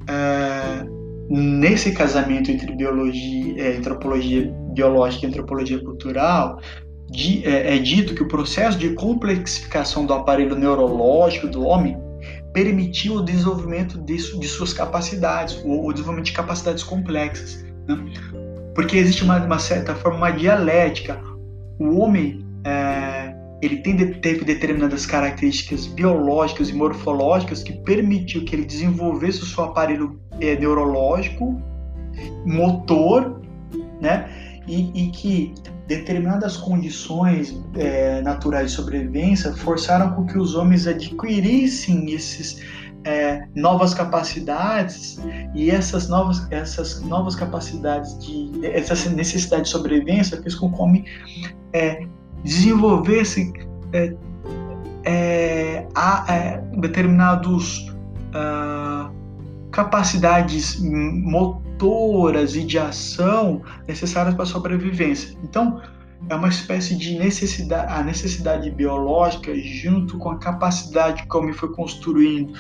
é, 0.09 0.87
nesse 1.29 1.93
casamento 1.93 2.51
entre 2.51 2.75
biologia, 2.75 3.61
é, 3.61 3.77
antropologia 3.77 4.53
biológica 4.73 5.27
e 5.27 5.29
antropologia 5.29 5.83
cultural, 5.83 6.61
de, 7.11 7.45
é, 7.47 7.77
é, 7.77 7.79
dito 7.79 8.15
que 8.15 8.23
o 8.23 8.29
processo 8.29 8.79
de 8.79 8.91
complexificação 8.91 10.05
do 10.05 10.13
aparelho 10.13 10.55
neurológico 10.55 11.49
do 11.49 11.65
homem 11.65 11.97
permitiu 12.53 13.17
o 13.17 13.23
desenvolvimento 13.23 13.99
de, 13.99 14.17
de 14.17 14.49
suas 14.49 14.73
capacidades, 14.73 15.63
o, 15.65 15.87
o, 15.87 15.93
desenvolvimento 15.93 16.27
de 16.27 16.33
capacidades 16.33 16.83
complexas. 16.83 17.65
Né? 17.87 17.97
Porque 18.79 18.97
existe 18.97 19.25
uma, 19.25 19.45
uma 19.45 19.59
certa 19.59 19.93
forma, 19.97 20.19
uma 20.19 20.31
dialética. 20.31 21.21
O 21.81 21.99
homem 21.99 22.47
é, 22.63 23.35
ele 23.61 23.79
tem, 23.79 23.97
teve 24.21 24.45
determinadas 24.45 25.05
características 25.05 25.89
biológicas 25.89 26.69
e 26.71 26.75
morfológicas 26.75 27.65
que 27.65 27.73
permitiu 27.73 28.45
que 28.45 28.55
ele 28.55 28.65
desenvolvesse 28.65 29.43
o 29.43 29.47
seu 29.47 29.65
aparelho 29.65 30.21
é, 30.41 30.55
neurológico, 30.55 31.61
motor, 32.47 33.43
né? 34.01 34.31
E, 34.69 35.09
e 35.09 35.11
que 35.11 35.53
determinadas 35.89 36.57
condições 36.57 37.61
é, 37.75 38.23
naturais 38.23 38.71
de 38.71 38.77
sobrevivência 38.77 39.53
forçaram 39.55 40.13
com 40.13 40.25
que 40.25 40.39
os 40.39 40.55
homens 40.55 40.87
adquirissem 40.87 42.13
esses 42.13 42.63
é, 43.09 43.49
novas 43.55 43.95
capacidades 43.95 45.19
e 45.55 45.71
essas 45.71 46.11
novas, 46.11 46.47
essas 46.51 47.01
novas 47.01 47.35
capacidades 47.35 48.19
de 48.19 48.67
essa 48.67 49.09
necessidade 49.09 49.63
de 49.63 49.71
sobrevivência 49.71 50.41
fez 50.43 50.55
com 50.55 50.71
que 50.71 50.79
o 50.79 50.83
homem 50.83 51.05
é, 51.73 52.07
desenvolvesse 52.45 53.51
é, 53.95 54.15
é 55.05 55.87
a, 55.95 56.27
é, 56.29 56.59
determinados 56.77 57.89
uh, 58.35 59.11
capacidades 59.71 60.79
motoras 60.79 62.57
e 62.57 62.63
de 62.63 62.79
ação 62.79 63.63
necessárias 63.87 64.35
para 64.35 64.43
a 64.43 64.47
sobrevivência. 64.47 65.35
Então, 65.43 65.81
é 66.29 66.35
uma 66.35 66.49
espécie 66.49 66.95
de 66.95 67.19
necessidade, 67.19 67.91
a 67.91 68.03
necessidade 68.03 68.71
biológica 68.71 69.55
junto 69.57 70.19
com 70.19 70.31
a 70.31 70.39
capacidade 70.39 71.23
que 71.23 71.35
o 71.35 71.41
homem 71.41 71.55
foi 71.55 71.73
construindo 71.73 72.53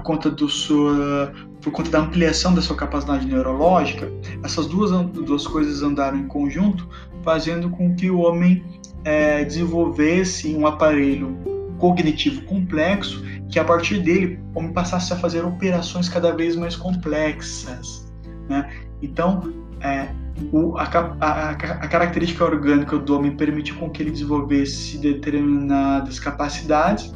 por 0.00 0.02
conta 0.02 0.30
do 0.30 0.48
sua 0.48 1.32
por 1.60 1.70
conta 1.72 1.90
da 1.90 1.98
ampliação 2.00 2.54
da 2.54 2.62
sua 2.62 2.74
capacidade 2.74 3.26
neurológica, 3.26 4.10
essas 4.42 4.66
duas, 4.66 4.90
duas 5.10 5.46
coisas 5.46 5.82
andaram 5.82 6.16
em 6.16 6.26
conjunto, 6.26 6.88
fazendo 7.22 7.68
com 7.68 7.94
que 7.94 8.10
o 8.10 8.20
homem 8.20 8.64
é, 9.04 9.44
desenvolvesse 9.44 10.54
um 10.54 10.66
aparelho 10.66 11.36
cognitivo 11.78 12.42
complexo, 12.46 13.22
que 13.50 13.58
a 13.58 13.64
partir 13.64 13.98
dele 13.98 14.40
o 14.54 14.58
homem 14.58 14.72
passasse 14.72 15.12
a 15.12 15.16
fazer 15.16 15.44
operações 15.44 16.08
cada 16.08 16.32
vez 16.34 16.56
mais 16.56 16.74
complexas. 16.76 18.10
Né? 18.48 18.70
Então, 19.02 19.52
é, 19.82 20.08
o, 20.52 20.78
a, 20.78 20.84
a, 21.20 21.50
a, 21.50 21.88
característica 21.88 22.42
orgânica 22.42 22.98
do 22.98 23.16
homem 23.16 23.36
permitiu 23.36 23.76
com 23.76 23.90
que 23.90 24.02
ele 24.02 24.10
desenvolvesse 24.10 24.96
determinadas 24.98 26.18
capacidades. 26.18 27.14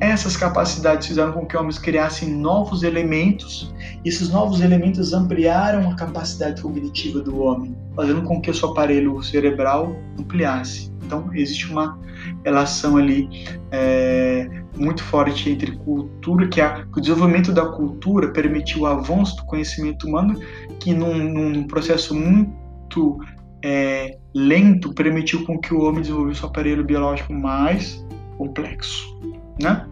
Essas 0.00 0.36
capacidades 0.36 1.06
fizeram 1.06 1.32
com 1.32 1.46
que 1.46 1.56
homens 1.56 1.78
criassem 1.78 2.28
novos 2.28 2.82
elementos, 2.82 3.72
e 4.04 4.08
esses 4.08 4.28
novos 4.28 4.60
elementos 4.60 5.12
ampliaram 5.12 5.88
a 5.90 5.94
capacidade 5.94 6.60
cognitiva 6.60 7.20
do 7.20 7.40
homem, 7.40 7.76
fazendo 7.94 8.22
com 8.22 8.40
que 8.40 8.50
o 8.50 8.54
seu 8.54 8.70
aparelho 8.70 9.22
cerebral 9.22 9.96
ampliasse. 10.18 10.92
Então, 11.04 11.30
existe 11.34 11.70
uma 11.70 11.98
relação 12.44 12.96
ali 12.96 13.28
é, 13.70 14.48
muito 14.76 15.02
forte 15.04 15.50
entre 15.50 15.72
cultura, 15.72 16.48
que, 16.48 16.60
a, 16.60 16.84
que, 16.84 16.98
o 16.98 17.00
desenvolvimento 17.00 17.52
da 17.52 17.66
cultura 17.66 18.32
permitiu 18.32 18.82
o 18.82 18.86
avanço 18.86 19.36
do 19.36 19.44
conhecimento 19.44 20.06
humano, 20.06 20.40
que 20.80 20.94
num, 20.94 21.14
num 21.14 21.64
processo 21.64 22.14
muito 22.14 23.20
é, 23.62 24.16
lento 24.34 24.92
permitiu 24.94 25.44
com 25.44 25.58
que 25.58 25.74
o 25.74 25.82
homem 25.82 26.00
desenvolvesse 26.00 26.42
um 26.42 26.48
aparelho 26.48 26.84
biológico 26.84 27.32
mais 27.32 28.04
complexo, 28.38 29.18
né? 29.60 29.86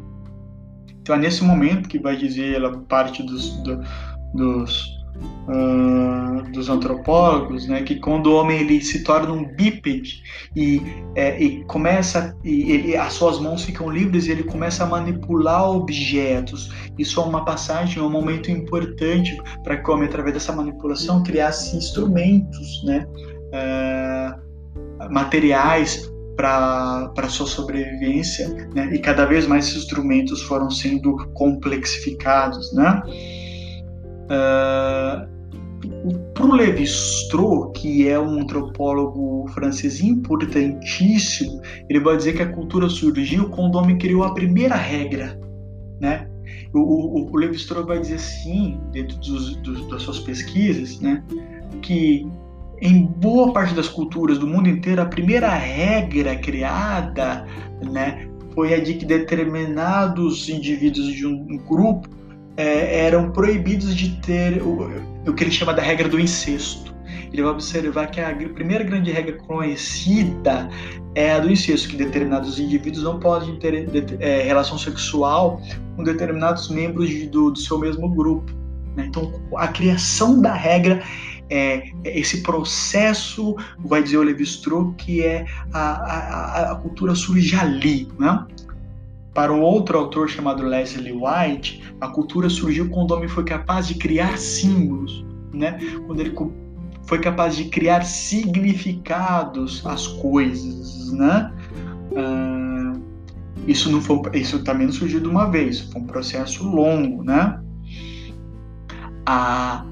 Então 1.00 1.14
é 1.14 1.18
nesse 1.18 1.42
momento 1.42 1.88
que 1.88 1.98
vai 1.98 2.16
dizer 2.16 2.54
ela 2.54 2.78
parte 2.88 3.22
dos, 3.22 3.50
do, 3.62 3.80
dos 4.34 5.00
uh, 5.48 6.50
dos 6.52 6.68
antropólogos, 6.68 7.66
né, 7.66 7.82
que 7.82 7.96
quando 7.96 8.28
o 8.28 8.34
homem 8.34 8.60
ele 8.60 8.80
se 8.80 9.02
torna 9.02 9.32
um 9.32 9.44
bípede 9.44 10.22
e, 10.54 10.80
é, 11.14 11.40
e 11.42 11.64
começa 11.64 12.36
e 12.44 12.72
ele, 12.72 12.96
as 12.96 13.12
suas 13.12 13.38
mãos 13.38 13.64
ficam 13.64 13.90
livres 13.90 14.26
e 14.26 14.32
ele 14.32 14.44
começa 14.44 14.84
a 14.84 14.86
manipular 14.86 15.70
objetos. 15.70 16.70
Isso 16.98 17.20
é 17.20 17.24
uma 17.24 17.44
passagem, 17.44 18.02
é 18.02 18.04
um 18.04 18.10
momento 18.10 18.50
importante 18.50 19.36
para 19.62 19.76
que 19.76 19.90
o 19.90 19.94
homem 19.94 20.08
através 20.08 20.34
dessa 20.34 20.52
manipulação 20.52 21.22
criasse 21.22 21.76
instrumentos, 21.76 22.82
né, 22.84 23.06
uh, 23.54 25.12
materiais 25.12 26.10
para 26.40 27.28
sua 27.28 27.46
sobrevivência, 27.46 28.48
né? 28.74 28.90
e 28.94 28.98
cada 28.98 29.26
vez 29.26 29.46
mais 29.46 29.66
esses 29.66 29.82
instrumentos 29.82 30.42
foram 30.42 30.70
sendo 30.70 31.16
complexificados, 31.34 32.72
né? 32.72 33.02
Uh, 34.24 35.40
para 36.34 36.44
o 36.44 36.54
Levi-Strauss, 36.54 37.78
que 37.78 38.08
é 38.08 38.18
um 38.18 38.40
antropólogo 38.40 39.48
francês 39.48 40.00
importantíssimo, 40.00 41.60
ele 41.88 42.00
vai 42.00 42.16
dizer 42.16 42.34
que 42.34 42.42
a 42.42 42.50
cultura 42.50 42.88
surgiu 42.88 43.50
quando 43.50 43.74
o 43.74 43.78
homem 43.78 43.98
criou 43.98 44.22
a 44.22 44.32
primeira 44.32 44.76
regra, 44.76 45.38
né? 46.00 46.26
O, 46.72 46.78
o, 46.78 47.32
o 47.32 47.36
Levi-Strauss 47.36 47.86
vai 47.86 48.00
dizer 48.00 48.14
assim, 48.14 48.80
dentro 48.92 49.18
dos, 49.18 49.56
dos, 49.56 49.88
das 49.88 50.02
suas 50.02 50.20
pesquisas, 50.20 51.00
né, 51.00 51.22
que 51.82 52.26
em 52.80 53.04
boa 53.04 53.52
parte 53.52 53.74
das 53.74 53.88
culturas 53.88 54.38
do 54.38 54.46
mundo 54.46 54.68
inteiro, 54.68 55.02
a 55.02 55.06
primeira 55.06 55.50
regra 55.50 56.36
criada, 56.36 57.46
né, 57.84 58.26
foi 58.54 58.74
a 58.74 58.80
de 58.80 58.94
que 58.94 59.04
determinados 59.04 60.48
indivíduos 60.48 61.12
de 61.12 61.26
um 61.26 61.58
grupo 61.58 62.08
é, 62.56 63.06
eram 63.06 63.30
proibidos 63.30 63.94
de 63.94 64.16
ter 64.20 64.62
o, 64.62 64.90
o 65.26 65.34
que 65.34 65.44
ele 65.44 65.50
chama 65.50 65.72
da 65.72 65.82
regra 65.82 66.08
do 66.08 66.18
incesto. 66.18 66.90
Ele 67.32 67.42
vai 67.42 67.52
observar 67.52 68.10
que 68.10 68.20
a 68.20 68.34
primeira 68.34 68.82
grande 68.82 69.12
regra 69.12 69.34
conhecida 69.46 70.68
é 71.14 71.32
a 71.32 71.38
do 71.38 71.50
incesto, 71.50 71.88
que 71.88 71.96
determinados 71.96 72.58
indivíduos 72.58 73.04
não 73.04 73.20
podem 73.20 73.56
ter 73.58 73.88
é, 74.20 74.42
relação 74.42 74.76
sexual 74.76 75.60
com 75.96 76.02
determinados 76.02 76.68
membros 76.68 77.08
de, 77.08 77.26
do, 77.26 77.50
do, 77.50 77.58
seu 77.58 77.78
mesmo 77.78 78.08
grupo. 78.08 78.52
Né? 78.96 79.06
Então, 79.08 79.32
a 79.56 79.68
criação 79.68 80.40
da 80.40 80.52
regra 80.52 81.02
é, 81.50 81.90
esse 82.04 82.42
processo, 82.42 83.56
vai 83.78 84.02
dizer 84.02 84.18
o 84.18 84.22
Levi-Strauss, 84.22 84.94
que 84.96 85.22
é 85.22 85.44
a, 85.72 85.80
a, 85.80 86.72
a, 86.72 86.74
cultura 86.76 87.14
surge 87.14 87.56
ali, 87.56 88.08
né? 88.18 88.46
Para 89.34 89.52
um 89.52 89.60
outro 89.60 89.98
autor 89.98 90.28
chamado 90.28 90.62
Leslie 90.62 91.12
White, 91.12 91.82
a 92.00 92.08
cultura 92.08 92.48
surgiu 92.48 92.88
quando 92.88 93.10
o 93.10 93.16
homem 93.16 93.28
foi 93.28 93.44
capaz 93.44 93.88
de 93.88 93.94
criar 93.94 94.38
símbolos, 94.38 95.24
né? 95.52 95.78
Quando 96.06 96.20
ele 96.20 96.34
foi 97.02 97.18
capaz 97.18 97.56
de 97.56 97.64
criar 97.64 98.04
significados 98.04 99.84
às 99.84 100.06
coisas, 100.06 101.12
né? 101.12 101.52
Ah, 102.16 102.92
isso 103.66 103.90
não 103.90 104.00
foi, 104.00 104.20
isso 104.34 104.62
também 104.62 104.86
não 104.86 104.92
surgiu 104.92 105.20
de 105.20 105.28
uma 105.28 105.50
vez, 105.50 105.80
foi 105.80 106.00
um 106.00 106.06
processo 106.06 106.68
longo, 106.68 107.22
né? 107.22 107.60
A, 109.26 109.84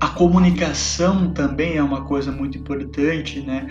a 0.00 0.08
comunicação 0.10 1.32
também 1.32 1.76
é 1.76 1.82
uma 1.82 2.04
coisa 2.04 2.30
muito 2.30 2.56
importante, 2.56 3.40
né? 3.40 3.66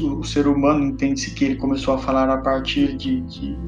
O, 0.00 0.24
ser 0.24 0.46
humano 0.46 0.84
entende-se 0.84 1.32
que 1.32 1.44
ele 1.44 1.56
começou 1.56 1.94
a 1.94 1.98
falar 1.98 2.30
a 2.30 2.38
partir 2.38 2.96
de, 2.96 3.20
de 3.22 3.58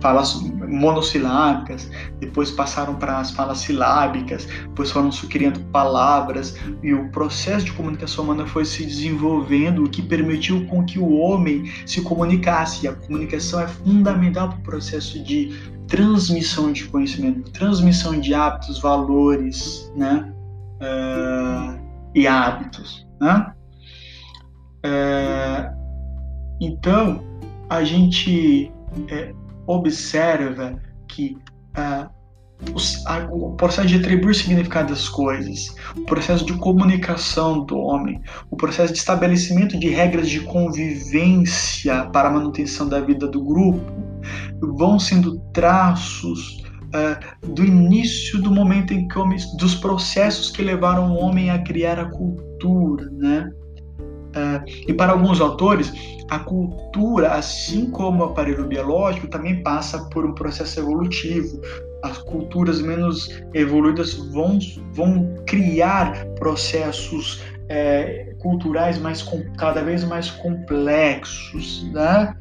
falas 0.00 0.40
monossilábicas, 0.68 1.90
depois 2.18 2.50
passaram 2.50 2.94
para 2.94 3.18
as 3.18 3.30
falas 3.30 3.58
silábicas, 3.58 4.46
depois 4.46 4.90
foram 4.90 5.10
criando 5.28 5.60
palavras 5.66 6.56
e 6.82 6.94
o 6.94 7.10
processo 7.10 7.66
de 7.66 7.72
comunicação 7.72 8.24
humana 8.24 8.46
foi 8.46 8.64
se 8.64 8.84
desenvolvendo, 8.84 9.84
o 9.84 9.88
que 9.88 10.00
permitiu 10.00 10.66
com 10.66 10.84
que 10.84 10.98
o 10.98 11.12
homem 11.18 11.70
se 11.84 12.00
comunicasse. 12.00 12.86
E 12.86 12.88
a 12.88 12.94
comunicação 12.94 13.60
é 13.60 13.68
fundamental 13.68 14.48
para 14.48 14.58
o 14.58 14.62
processo 14.62 15.22
de 15.22 15.52
transmissão 15.86 16.72
de 16.72 16.84
conhecimento, 16.84 17.50
transmissão 17.50 18.18
de 18.18 18.34
hábitos, 18.34 18.80
valores, 18.80 19.92
né? 19.94 20.32
Uh, 20.80 21.78
e 22.14 22.26
hábitos, 22.26 23.06
né? 23.20 23.52
Uh, 24.84 25.78
então, 26.60 27.22
a 27.68 27.84
gente 27.84 28.72
é, 29.08 29.32
observa 29.66 30.80
que 31.06 31.36
ah, 31.74 32.10
o 33.30 33.52
processo 33.52 33.86
de 33.86 33.96
atribuir 33.96 34.34
significado 34.34 34.92
às 34.92 35.08
coisas, 35.08 35.74
o 35.96 36.00
processo 36.02 36.44
de 36.44 36.54
comunicação 36.54 37.64
do 37.64 37.78
homem, 37.78 38.20
o 38.50 38.56
processo 38.56 38.92
de 38.92 38.98
estabelecimento 38.98 39.78
de 39.78 39.88
regras 39.88 40.28
de 40.28 40.40
convivência 40.40 42.06
para 42.06 42.28
a 42.28 42.32
manutenção 42.32 42.88
da 42.88 43.00
vida 43.00 43.28
do 43.28 43.44
grupo, 43.44 43.80
vão 44.60 44.98
sendo 44.98 45.38
traços 45.52 46.64
uh, 46.88 47.46
do 47.54 47.64
início 47.64 48.40
do 48.40 48.50
momento 48.50 48.92
em 48.92 49.08
que 49.08 49.18
o 49.18 49.22
homem, 49.22 49.38
dos 49.58 49.74
processos 49.74 50.50
que 50.50 50.62
levaram 50.62 51.12
o 51.12 51.18
homem 51.18 51.50
a 51.50 51.58
criar 51.62 51.98
a 51.98 52.10
cultura, 52.10 53.08
né? 53.10 53.50
Uh, 54.28 54.88
e 54.88 54.92
para 54.92 55.12
alguns 55.12 55.40
autores, 55.40 55.92
a 56.30 56.38
cultura, 56.38 57.32
assim 57.32 57.90
como 57.90 58.22
o 58.22 58.26
aparelho 58.26 58.66
biológico, 58.66 59.26
também 59.28 59.62
passa 59.62 59.98
por 60.10 60.26
um 60.26 60.34
processo 60.34 60.80
evolutivo. 60.80 61.60
As 62.04 62.18
culturas 62.18 62.80
menos 62.80 63.28
evoluídas 63.54 64.14
vão, 64.32 64.58
vão 64.92 65.34
criar 65.46 66.26
processos 66.38 67.42
é, 67.68 68.27
culturais 68.38 68.98
mais, 68.98 69.22
cada 69.56 69.82
vez 69.82 70.04
mais 70.04 70.30
complexos, 70.30 71.84
né? 71.92 72.34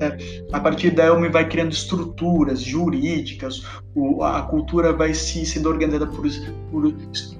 É, 0.00 0.44
a 0.52 0.60
partir 0.60 0.90
daí 0.90 1.08
o 1.08 1.16
homem 1.16 1.30
vai 1.30 1.48
criando 1.48 1.72
estruturas 1.72 2.60
jurídicas, 2.60 3.62
o, 3.94 4.22
a 4.22 4.42
cultura 4.42 4.92
vai 4.92 5.14
se 5.14 5.46
sendo 5.46 5.68
organizada 5.68 6.06
por, 6.06 6.26
por 6.70 6.94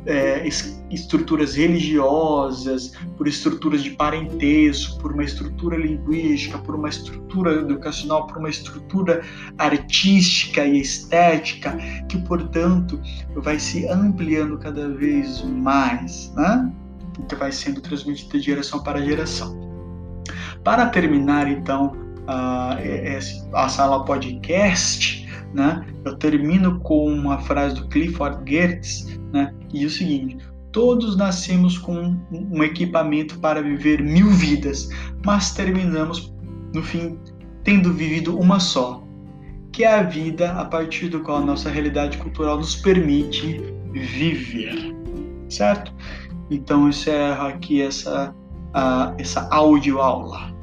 é, 0.06 0.46
estruturas 0.90 1.54
religiosas, 1.54 2.92
por 3.16 3.28
estruturas 3.28 3.82
de 3.82 3.90
parentesco, 3.90 4.98
por 5.00 5.12
uma 5.12 5.24
estrutura 5.24 5.76
linguística, 5.76 6.58
por 6.58 6.74
uma 6.74 6.88
estrutura 6.88 7.52
educacional, 7.52 8.26
por 8.26 8.38
uma 8.38 8.48
estrutura 8.48 9.22
artística 9.58 10.64
e 10.64 10.80
estética, 10.80 11.76
que 12.08 12.18
portanto 12.18 13.00
vai 13.34 13.58
se 13.58 13.86
ampliando 13.88 14.58
cada 14.58 14.88
vez 14.88 15.42
mais, 15.42 16.32
né? 16.34 16.72
Que 17.24 17.34
vai 17.34 17.52
sendo 17.52 17.80
transmitida 17.80 18.38
de 18.38 18.44
geração 18.44 18.82
para 18.82 19.04
geração. 19.04 19.58
Para 20.62 20.86
terminar, 20.86 21.50
então, 21.50 21.96
a, 22.26 22.76
a 23.54 23.68
sala 23.68 24.04
podcast, 24.04 25.26
né, 25.54 25.86
eu 26.04 26.16
termino 26.16 26.80
com 26.80 27.10
uma 27.12 27.38
frase 27.38 27.76
do 27.76 27.88
Clifford 27.88 28.50
Geertz, 28.50 29.18
né, 29.32 29.54
e 29.72 29.86
o 29.86 29.90
seguinte: 29.90 30.38
todos 30.72 31.16
nascemos 31.16 31.78
com 31.78 32.16
um 32.30 32.62
equipamento 32.62 33.38
para 33.38 33.62
viver 33.62 34.02
mil 34.02 34.28
vidas, 34.28 34.88
mas 35.24 35.52
terminamos, 35.52 36.34
no 36.74 36.82
fim, 36.82 37.18
tendo 37.64 37.92
vivido 37.92 38.38
uma 38.38 38.60
só, 38.60 39.02
que 39.72 39.84
é 39.84 39.94
a 39.94 40.02
vida 40.02 40.52
a 40.52 40.64
partir 40.64 41.08
do 41.08 41.20
qual 41.20 41.38
a 41.38 41.44
nossa 41.44 41.70
realidade 41.70 42.18
cultural 42.18 42.56
nos 42.56 42.76
permite 42.76 43.60
viver, 43.92 44.94
certo? 45.48 45.92
Então 46.50 46.88
encerro 46.88 47.46
aqui 47.46 47.82
essa, 47.82 48.34
uh, 48.74 49.14
essa 49.18 49.48
aula. 49.98 50.54